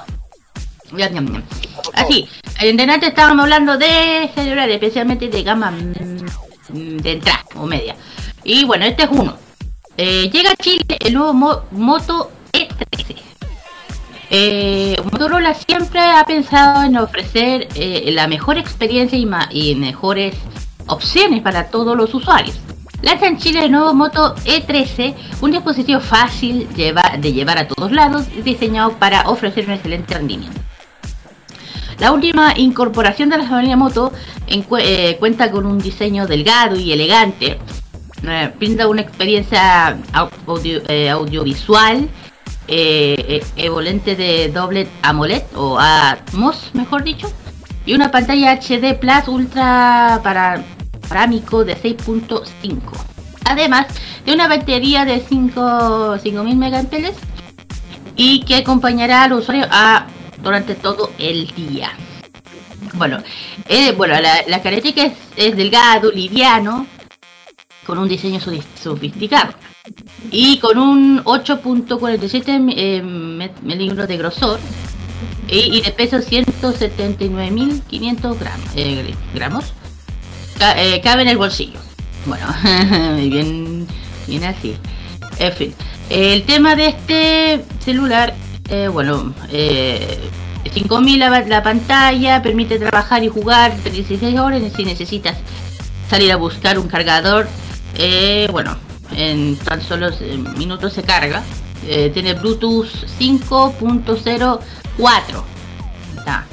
[1.93, 2.27] Así,
[2.61, 5.93] en antes estábamos hablando de celulares, especialmente de gama mm,
[6.69, 7.95] mm, de entrada o media.
[8.43, 9.35] Y bueno, este es uno.
[9.97, 13.15] Eh, llega a Chile el nuevo Moto E13.
[14.29, 20.35] Eh, Motorola siempre ha pensado en ofrecer eh, la mejor experiencia y, y mejores
[20.87, 22.57] opciones para todos los usuarios.
[23.01, 28.25] Lanza en Chile el nuevo Moto E13, un dispositivo fácil de llevar a todos lados,
[28.43, 30.59] diseñado para ofrecer un excelente rendimiento.
[31.99, 34.11] La última incorporación de la familia Moto
[34.47, 37.59] eh, cuenta con un diseño delgado y elegante.
[38.23, 39.97] Eh, brinda una experiencia
[40.87, 42.09] eh, audiovisual
[42.67, 47.31] eh, eh, evolente de doble AMOLED o Atmos, mejor dicho,
[47.85, 50.63] y una pantalla HD Plus Ultra para
[51.15, 52.81] de 6.5.
[53.45, 53.87] Además
[54.25, 56.83] de una batería de 5 5000 mAh
[58.15, 60.05] y que acompañará al usuario a,
[60.41, 61.91] durante todo el día.
[62.93, 63.17] Bueno,
[63.67, 66.85] eh, bueno la, la característica es, delgado, liviano,
[67.85, 69.53] con un diseño sofi- sofisticado
[70.29, 74.59] y con un 8.47 eh, met- milímetros de grosor
[75.47, 79.73] y, de peso 179.500 gramos, eh, gramos.
[80.77, 81.79] Eh, cabe en el bolsillo.
[82.25, 82.45] Bueno,
[83.17, 83.87] bien,
[84.27, 84.75] bien así.
[85.39, 85.73] En fin,
[86.09, 88.35] el tema de este celular,
[88.69, 90.19] eh, bueno, eh,
[90.71, 95.37] 5000 la, la pantalla, permite trabajar y jugar 16 horas si necesitas
[96.09, 97.47] salir a buscar un cargador.
[97.95, 98.77] eh, bueno,
[99.15, 100.09] en tan solo
[100.57, 101.41] minutos se carga.
[102.13, 102.85] Tiene Bluetooth
[103.19, 105.43] 5.04.
[106.17, 106.45] Está.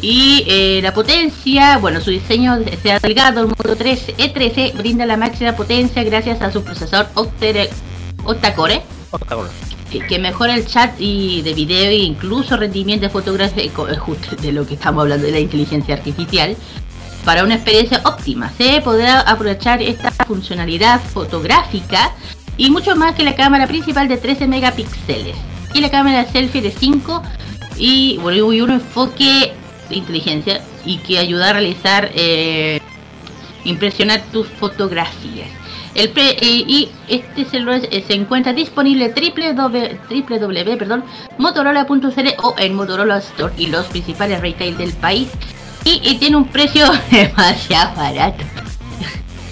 [0.00, 5.16] Y eh, la potencia, bueno, su diseño sea delgado, el Moto 3 E13 brinda la
[5.16, 7.68] máxima potencia gracias a su procesador Octere-
[8.24, 8.82] octa-core
[9.90, 14.66] que, que mejora el chat y de video e incluso rendimiento fotográfico, justo de lo
[14.66, 16.56] que estamos hablando de la inteligencia artificial,
[17.24, 18.52] para una experiencia óptima.
[18.56, 22.12] Se podrá aprovechar esta funcionalidad fotográfica
[22.56, 25.36] y mucho más que la cámara principal de 13 megapíxeles
[25.74, 27.22] y la cámara selfie de 5
[27.76, 29.54] y, bueno, y un enfoque
[29.90, 32.80] inteligencia y que ayuda a realizar eh,
[33.64, 35.48] impresionar tus fotografías.
[35.94, 41.04] El pre- eh, y este celular eh, se encuentra disponible www, www, perdón,
[41.38, 45.28] motorola.cl o en Motorola Store y los principales retail del país.
[45.84, 48.44] Y, y tiene un precio demasiado barato.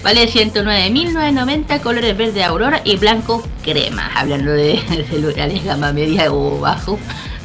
[0.03, 4.09] Vale 109.990 colores verde aurora y blanco crema.
[4.15, 4.79] Hablando de
[5.09, 6.97] celulares gama media o bajo,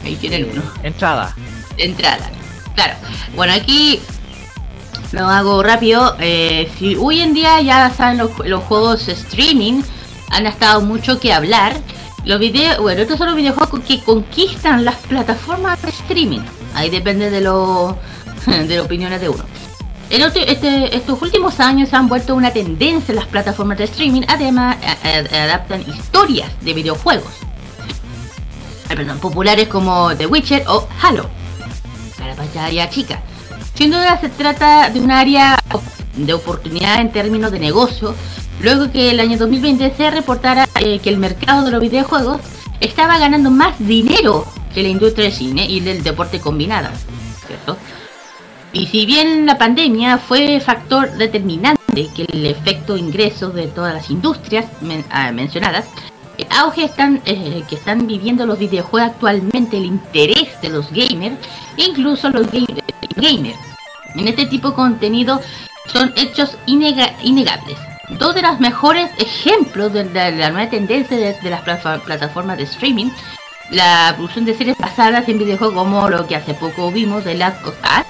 [0.04, 0.62] ahí tienen uno.
[0.82, 1.34] Entrada.
[1.76, 2.30] Entrada.
[2.74, 2.94] Claro.
[3.34, 4.00] Bueno, aquí
[5.12, 6.16] lo hago rápido.
[6.18, 9.82] Eh, si hoy en día ya saben los, juegos streaming
[10.30, 11.76] han estado mucho que hablar.
[12.24, 16.40] Los videos, bueno, estos son los videojuegos que conquistan las plataformas de streaming.
[16.74, 17.98] Ahí depende de lo
[18.46, 19.44] de las opiniones de uno.
[20.08, 24.22] En este- estos últimos años han vuelto una tendencia en las plataformas de streaming.
[24.28, 24.76] Además,
[25.32, 27.32] adaptan historias de videojuegos.
[28.88, 31.41] Perdón, populares como The Witcher o Halo
[32.32, 33.20] a la pantalla chica.
[33.74, 35.58] Sin duda se trata de un área
[36.16, 38.14] de oportunidad en términos de negocio,
[38.60, 42.40] luego que el año 2020 se reportara eh, que el mercado de los videojuegos
[42.80, 46.92] estaba ganando más dinero que la industria del cine y del deporte combinada,
[47.46, 47.76] ¿cierto?
[48.72, 54.10] Y si bien la pandemia fue factor determinante que el efecto ingreso de todas las
[54.10, 54.66] industrias
[55.10, 55.86] ah, mencionadas,
[56.50, 61.36] auge están, eh, que están viviendo los videojuegos actualmente, el interés de los gamers,
[61.76, 62.66] incluso los ga-
[63.16, 63.58] gamers.
[64.14, 65.40] En este tipo de contenido
[65.86, 67.78] son hechos innega- innegables.
[68.18, 73.10] Dos de los mejores ejemplos de, la nueva tendencia de, las plata- plataformas de streaming,
[73.70, 77.64] la producción de series basadas en videojuegos como lo que hace poco vimos de Last
[77.64, 78.06] of Us,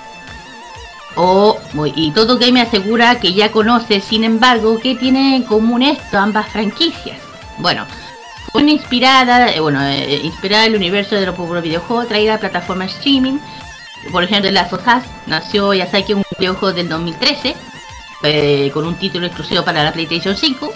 [1.15, 1.59] o,
[1.95, 6.49] y todo gamer asegura que ya conoce, sin embargo, que tiene en común esto ambas
[6.49, 7.19] franquicias.
[7.59, 7.85] Bueno,
[8.55, 12.39] una inspirada, eh, bueno, eh, inspirada en el universo de los populares videojuegos, traída a
[12.39, 13.39] plataforma streaming.
[14.11, 17.55] Por ejemplo, Last of Us nació, ya sabe que un videojuego del 2013,
[18.25, 20.73] eh, con un título exclusivo para la PlayStation 5,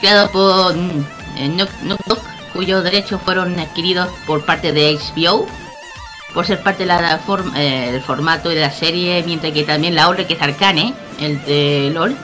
[0.00, 2.18] creado por mm, eh, Knock- Knock
[2.52, 5.46] cuyos derechos fueron adquiridos por parte de HBO
[6.32, 10.34] por ser parte eh, del formato de la serie, mientras que también la otra que
[10.34, 12.14] es Arcane, el de LOL,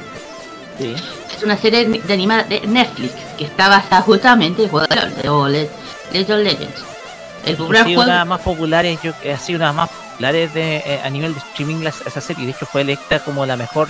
[1.43, 5.25] es una serie de animada de Netflix que está basada justamente en el juego de
[5.25, 6.85] LOL, of Legends.
[7.45, 9.69] El popular Ha sido juego una de las más populares, yo, ha sido una de
[9.71, 12.45] las más populares de, eh, a nivel de streaming las- esa serie.
[12.47, 13.89] De hecho, fue electa como la mejor.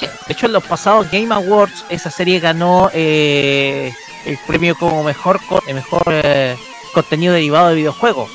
[0.00, 3.92] De hecho, en los pasados Game Awards, esa serie ganó eh,
[4.26, 6.56] el premio como mejor, co- eh, mejor eh,
[6.94, 8.30] contenido derivado de videojuegos.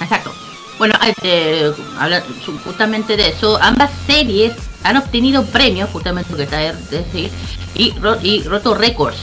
[0.00, 0.32] Exacto.
[0.78, 2.22] Bueno, este, habla
[2.64, 3.58] justamente de eso.
[3.62, 4.52] Ambas series
[4.84, 7.30] han obtenido premios, justamente lo que está de decir,
[7.74, 9.18] y, y roto récords.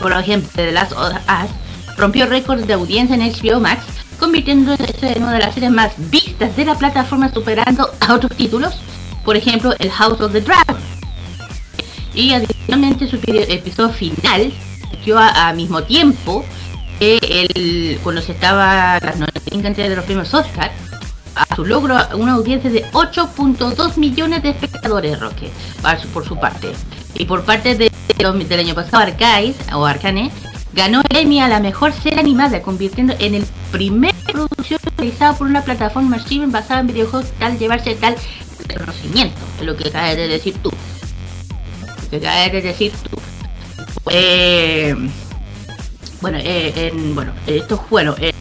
[0.00, 3.84] Por ejemplo, The Last of Us rompió récords de audiencia en HBO Max
[4.20, 8.74] convirtiéndose en una de las series más vistas de la plataforma, superando a otros títulos,
[9.24, 10.76] por ejemplo, el House of the Dragon.
[12.14, 14.52] Y adicionalmente su episodio final
[15.04, 16.44] dio a, mismo tiempo
[16.98, 20.70] que el, cuando se estaba las 95 entregas de los premios Oscar,
[21.48, 25.50] a su logro una audiencia de 8.2 millones de espectadores, Roque,
[26.12, 26.72] por su parte.
[27.14, 30.30] Y por parte de- de- del año pasado, Arcade, o Arcane,
[30.72, 35.46] ganó el Emmy a la mejor serie animada, convirtiendo en el primer producción realizada por
[35.46, 38.14] una plataforma streaming basada en videojuegos tal llevarse tal
[38.68, 40.70] reconocimiento, es lo que acabas de decir tú.
[42.12, 43.18] Lo que acabas de decir tú.
[44.10, 44.94] Eh,
[46.20, 48.14] bueno, eh, en, bueno, esto es bueno.
[48.18, 48.32] Eh,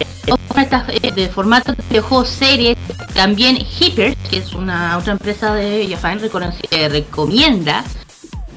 [1.02, 2.78] eh, de formato de videojuegos series,
[3.14, 6.20] también Hippers, que es una otra empresa de Japan,
[6.72, 7.84] eh, recomienda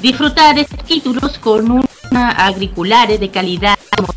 [0.01, 4.09] disfrutar estos títulos con una auriculares de calidad como,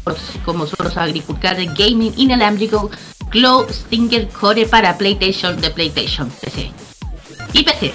[0.44, 2.90] como son los auriculares gaming inalámbrico
[3.32, 6.72] Glow Stinger Core para PlayStation de PlayStation PC
[7.54, 7.94] y PC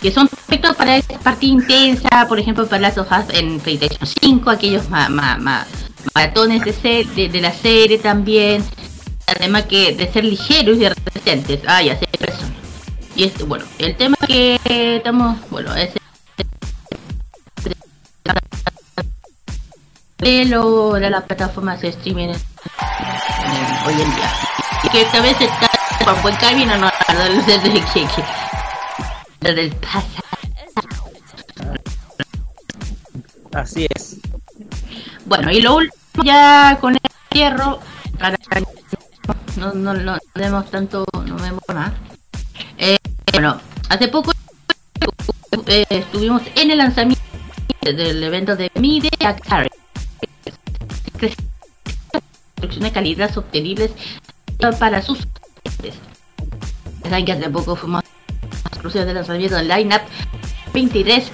[0.00, 4.50] que son perfectos para esta partida intensa, por ejemplo para las hojas en PlayStation 5,
[4.50, 5.38] aquellos ma- ma-
[6.14, 8.64] maratones de, ser- de, la serie también,
[9.26, 12.44] además que de ser ligeros y resistentes, ah ya sé eso.
[13.14, 14.58] Y este, bueno, el tema que
[14.96, 15.90] estamos, bueno, es
[20.48, 22.28] lo, de las plataformas de streaming
[23.86, 24.32] hoy en día.
[24.84, 25.70] Y que esta vez está
[26.04, 28.08] por buen camino, no, no, desde que, que-
[29.40, 30.04] desde el pasado.
[33.54, 34.16] Así es.
[35.24, 37.00] Bueno, y lo último ya con el
[37.32, 37.80] cierro,
[38.18, 38.36] para
[39.56, 41.92] no, no, no vemos tanto, no vemos más.
[42.78, 42.98] Eh,
[43.32, 44.32] bueno, hace poco
[45.66, 47.22] eh, estuvimos en el lanzamiento
[47.82, 49.68] del evento de Media Carry.
[52.80, 53.92] de calidad sostenibles
[54.78, 55.26] para sus
[55.62, 56.00] clientes.
[57.02, 58.02] Saben que hace poco fuimos
[58.70, 60.02] exclusivos del lanzamiento del Lineup
[60.72, 61.30] 23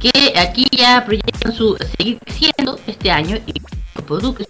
[0.00, 3.54] que aquí ya proyectan su seguir creciendo este año y
[4.02, 4.46] productos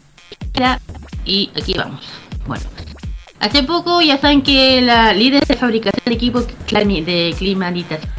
[1.24, 2.04] y aquí vamos.
[2.46, 2.64] Bueno,
[3.40, 8.12] hace poco ya saben que la líder de fabricación de equipos de climatización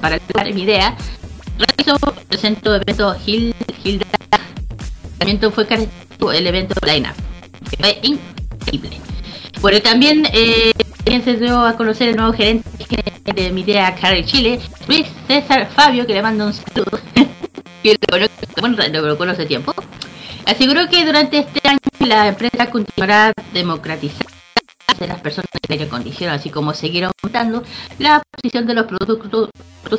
[0.00, 0.96] para el idea
[1.58, 1.96] realizó
[2.30, 4.06] el centro evento Hilda.
[5.20, 7.14] Evento fue característico el evento Lineup,
[7.70, 9.00] que fue increíble.
[9.60, 10.72] Bueno, también eh,
[11.06, 12.68] se dio a conocer el nuevo gerente
[13.34, 16.98] de Midea Carry Chile, Luis César Fabio, que le mando un saludo,
[17.84, 19.74] que lo conozco, bueno, lo conoce hace tiempo.
[20.46, 24.32] Aseguró que durante este año la empresa continuará democratizando
[24.98, 27.62] de las personas de aire acondicionado, así como seguir aumentando
[27.98, 29.50] la posición de los productos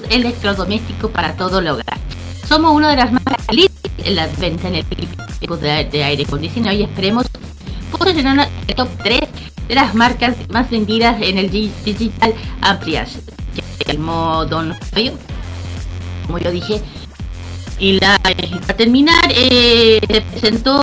[0.10, 1.98] electrodomésticos para todo el hogar.
[2.48, 4.86] Somos una de las marcas líderes en la venta en el
[5.40, 7.26] tipo de, de aire acondicionado y esperemos
[7.98, 9.20] posicionar el top 3
[9.68, 13.18] de las marcas más vendidas en el gi- digital amplias.
[13.88, 15.14] El modo Fabio,
[16.28, 16.82] como yo dije.
[17.78, 20.82] Y la, para terminar, eh, se presentó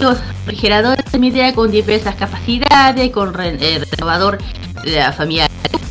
[0.00, 4.38] los refrigeradores de Midea con diversas capacidades, con eh, renovador
[4.84, 5.48] de la familia,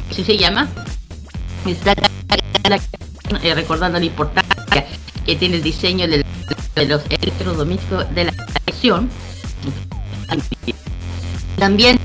[0.10, 0.68] así se llama.
[1.66, 1.94] Está
[3.44, 4.86] eh, recordando la importancia
[5.26, 6.24] que tiene el diseño de
[6.86, 9.10] los electrodomésticos de la colección.
[11.58, 12.00] También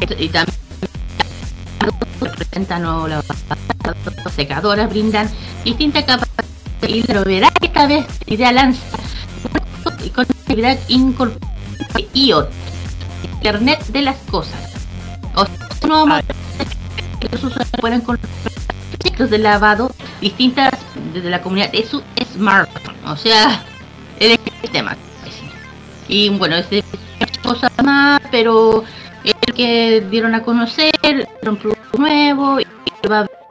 [0.00, 0.58] eh, y también
[2.80, 5.28] nuevos lavadores, secadoras, brindan
[5.64, 6.53] distintas capacidades
[6.86, 8.80] y novedad que esta vez idea lanza
[10.02, 11.54] y con actividad incorporada
[12.12, 12.48] IoT,
[13.22, 14.74] Internet de las cosas.
[15.34, 16.34] O sea, nuevo modelo
[17.20, 18.30] que los usuarios pueden comprar
[19.02, 19.90] ciclos de lavado
[20.20, 20.72] distintas
[21.12, 22.02] desde la comunidad de su
[22.32, 22.96] smartphone.
[23.06, 23.62] O sea,
[24.20, 24.96] el sistema.
[26.08, 26.84] Y bueno, este
[27.42, 28.84] cosas más, pero
[29.22, 30.92] el que dieron a conocer,
[31.46, 32.66] un producto nuevo y
[33.08, 33.43] va a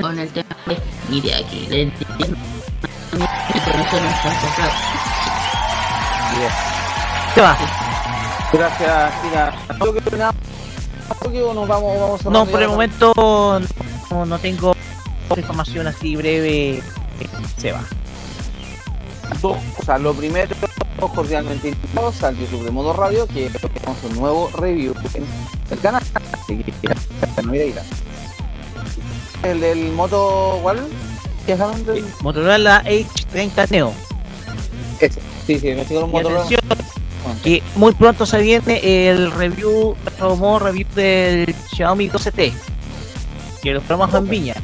[0.00, 1.92] con el tema de mire aquí, le
[7.34, 7.56] ¿Qué va?
[8.52, 9.12] Gracias.
[9.78, 10.34] Creo que nada,
[11.20, 13.12] creo que nos vamos, vamos No, por el momento
[14.10, 14.74] no, no tengo
[15.36, 16.82] información así breve.
[17.56, 17.82] Se va.
[19.40, 20.00] dos cosas.
[20.00, 20.54] Lo primero,
[21.14, 25.26] cordialmente invitados al YouTube de Modo Radio, que tenemos un nuevo review en
[25.70, 26.02] el canal.
[26.14, 26.88] Así que
[27.42, 27.52] no
[29.42, 30.86] El del Moto, ¿cuál?
[31.46, 32.04] ¿Qué es el?
[32.20, 33.92] Motorola H30 Neo.
[35.00, 35.20] Ese.
[35.46, 36.40] Sí, sí, me sigo Y Motorola.
[36.42, 36.60] atención,
[37.42, 42.52] que muy pronto se viene el review, nuestro modo review del Xiaomi 12T.
[43.62, 44.54] Que lo probamos en Viña.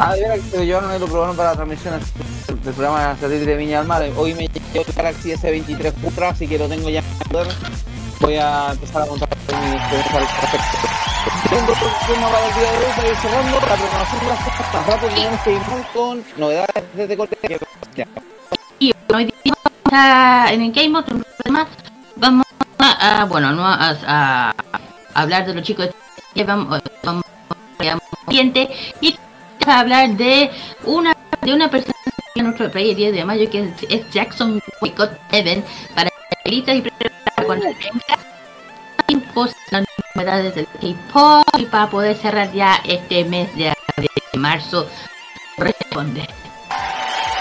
[0.00, 2.00] Ah, que se lo llevaron y lo probaron para la transmisión.
[2.64, 4.02] del programa Satélite de Viña del Mar.
[4.16, 7.48] Hoy me llegó el Galaxy S23 Ultra, así que lo tengo ya en poder.
[8.20, 11.07] Voy a empezar a montar mi experiencia al respecto.
[13.20, 17.16] Segundo la programación tenemos con novedades desde.
[18.78, 19.32] Y hoy
[20.50, 21.02] en el Game
[22.16, 22.46] vamos
[22.78, 24.54] a, bueno, no a,
[25.14, 25.88] hablar de los chicos
[26.34, 26.80] que vamos,
[29.00, 29.18] y
[29.66, 30.50] a hablar de
[30.84, 31.94] una de una persona
[32.34, 35.64] en nuestro país el 10 de mayo que es, Jackson Boycott Event
[35.94, 36.10] para
[36.44, 36.62] y
[37.44, 37.66] cuando
[39.34, 44.86] cosas, las novedades del K-pop y para poder cerrar ya este mes de, de marzo
[45.56, 46.28] responde.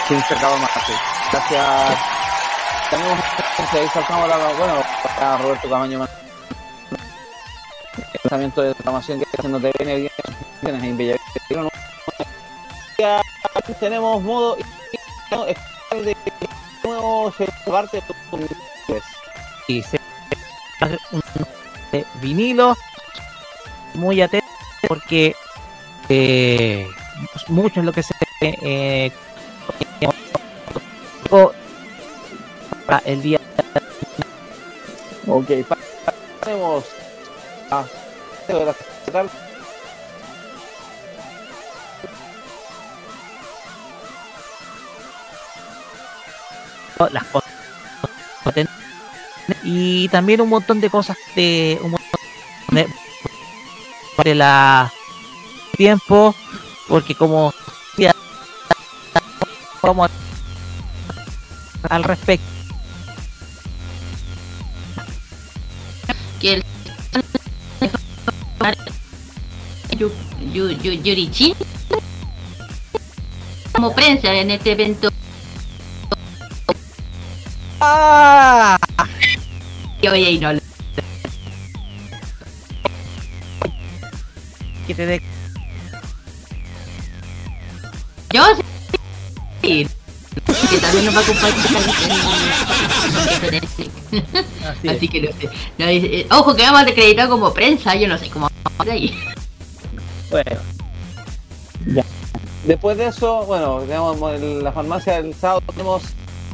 [0.08, 0.72] Sin cercado más.
[0.86, 0.94] sí.
[1.32, 2.00] Gracias.
[2.90, 3.20] Tenemos
[3.74, 4.74] ahí saltamos la bueno,
[5.20, 6.08] a Roberto Camaño.
[7.98, 11.70] El lanzamiento de programación que está haciendo TVN en.
[12.98, 13.22] Ya
[13.80, 14.58] tenemos modo
[15.92, 16.16] de
[16.84, 17.34] nuevo
[17.66, 18.02] parte
[19.68, 20.00] y se
[21.12, 21.22] un
[21.98, 22.76] de vinilo.
[23.94, 24.46] Muy atento
[24.88, 25.36] porque
[26.10, 26.88] eh,
[27.48, 29.12] mucho es lo que se eh,
[32.86, 33.40] para el día.
[35.28, 35.78] Ok, pa-
[36.42, 36.86] tenemos
[37.72, 37.84] a
[38.48, 38.74] la
[47.12, 47.52] las cosas
[48.44, 48.74] potentes
[49.64, 52.20] y también un montón de cosas de un montón
[52.72, 52.88] de,
[54.24, 54.92] de la
[55.78, 56.36] tiempo
[56.88, 57.54] porque como
[57.98, 58.14] ya
[59.82, 60.10] vamos
[61.90, 62.46] a- al respecto
[66.42, 66.64] que el
[69.98, 70.12] Yu-
[70.54, 71.56] Yu- Yu- Yurichin
[73.74, 75.10] como prensa en este evento
[77.80, 78.78] ¡Ah!
[80.16, 80.60] Y oye y no lo-
[84.88, 85.22] que te dé
[88.34, 88.44] yo
[89.62, 89.88] sí.
[90.70, 91.56] Que también nos va a acompañar
[94.70, 95.50] Así así que no sé.
[95.78, 99.18] No, eh, ojo que vamos a acreditar como prensa yo no sé cómo vamos ahí
[100.30, 100.60] bueno.
[102.66, 106.04] Después de eso, bueno, tenemos en la farmacia del sábado, tenemos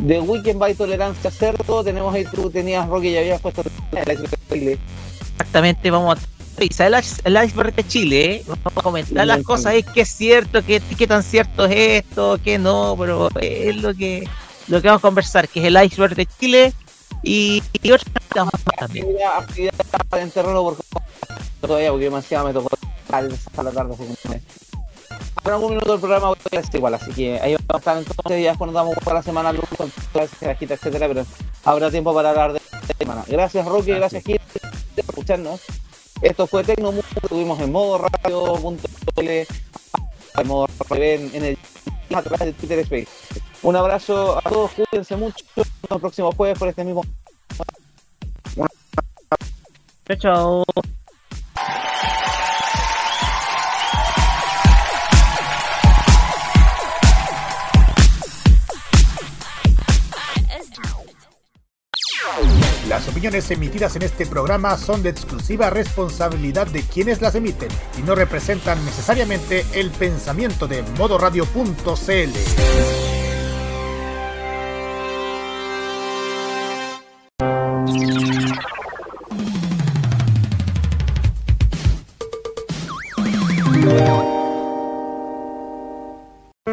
[0.07, 4.79] The Weekend by Tolerancia Cerdo, tenemos ahí, tú tenías Rocky y habías puesto el
[5.19, 6.21] exactamente vamos a
[6.57, 8.43] revisar el, el iceberg de Chile ¿eh?
[8.47, 12.39] vamos a comentar las cosas es que es cierto que qué tan cierto es esto
[12.43, 14.27] que no pero es lo que
[14.67, 16.73] lo que vamos a conversar que es el iceberg de Chile
[17.23, 19.73] y, y otras cosas más también actividad, actividad
[20.19, 20.77] en terreno por
[21.61, 22.69] todavía, porque demasiado me tocó
[23.09, 23.95] hasta la tarde.
[25.45, 27.97] En algún minuto del programa voy a estar igual, así que ahí vamos a estar
[27.97, 31.25] entonces ya nos damos para la semana luz con todas cajitas, etcétera, pero
[31.65, 33.23] habrá tiempo para hablar de esta semana.
[33.27, 34.39] Gracias Rocky, gracias Gil
[34.95, 35.61] por escucharnos.
[36.21, 41.57] Esto fue Tecnomundo, estuvimos en modo radio.tl, en modo radio en, en el
[42.15, 43.07] a través de Twitter Space.
[43.63, 45.43] Un abrazo a todos, cuídense mucho.
[45.55, 47.03] Nos vemos el próximo jueves por este mismo
[50.05, 50.63] chao chao
[62.87, 68.01] Las opiniones emitidas en este programa son de exclusiva responsabilidad de quienes las emiten y
[68.01, 72.29] no representan necesariamente el pensamiento de modoradio.cl.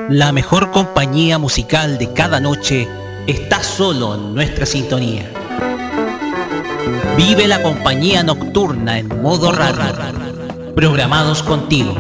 [0.09, 2.89] La mejor compañía musical de cada noche
[3.27, 5.40] está solo en nuestra sintonía.
[7.17, 9.95] Vive la compañía nocturna en modo radio.
[10.75, 11.95] Programados contigo.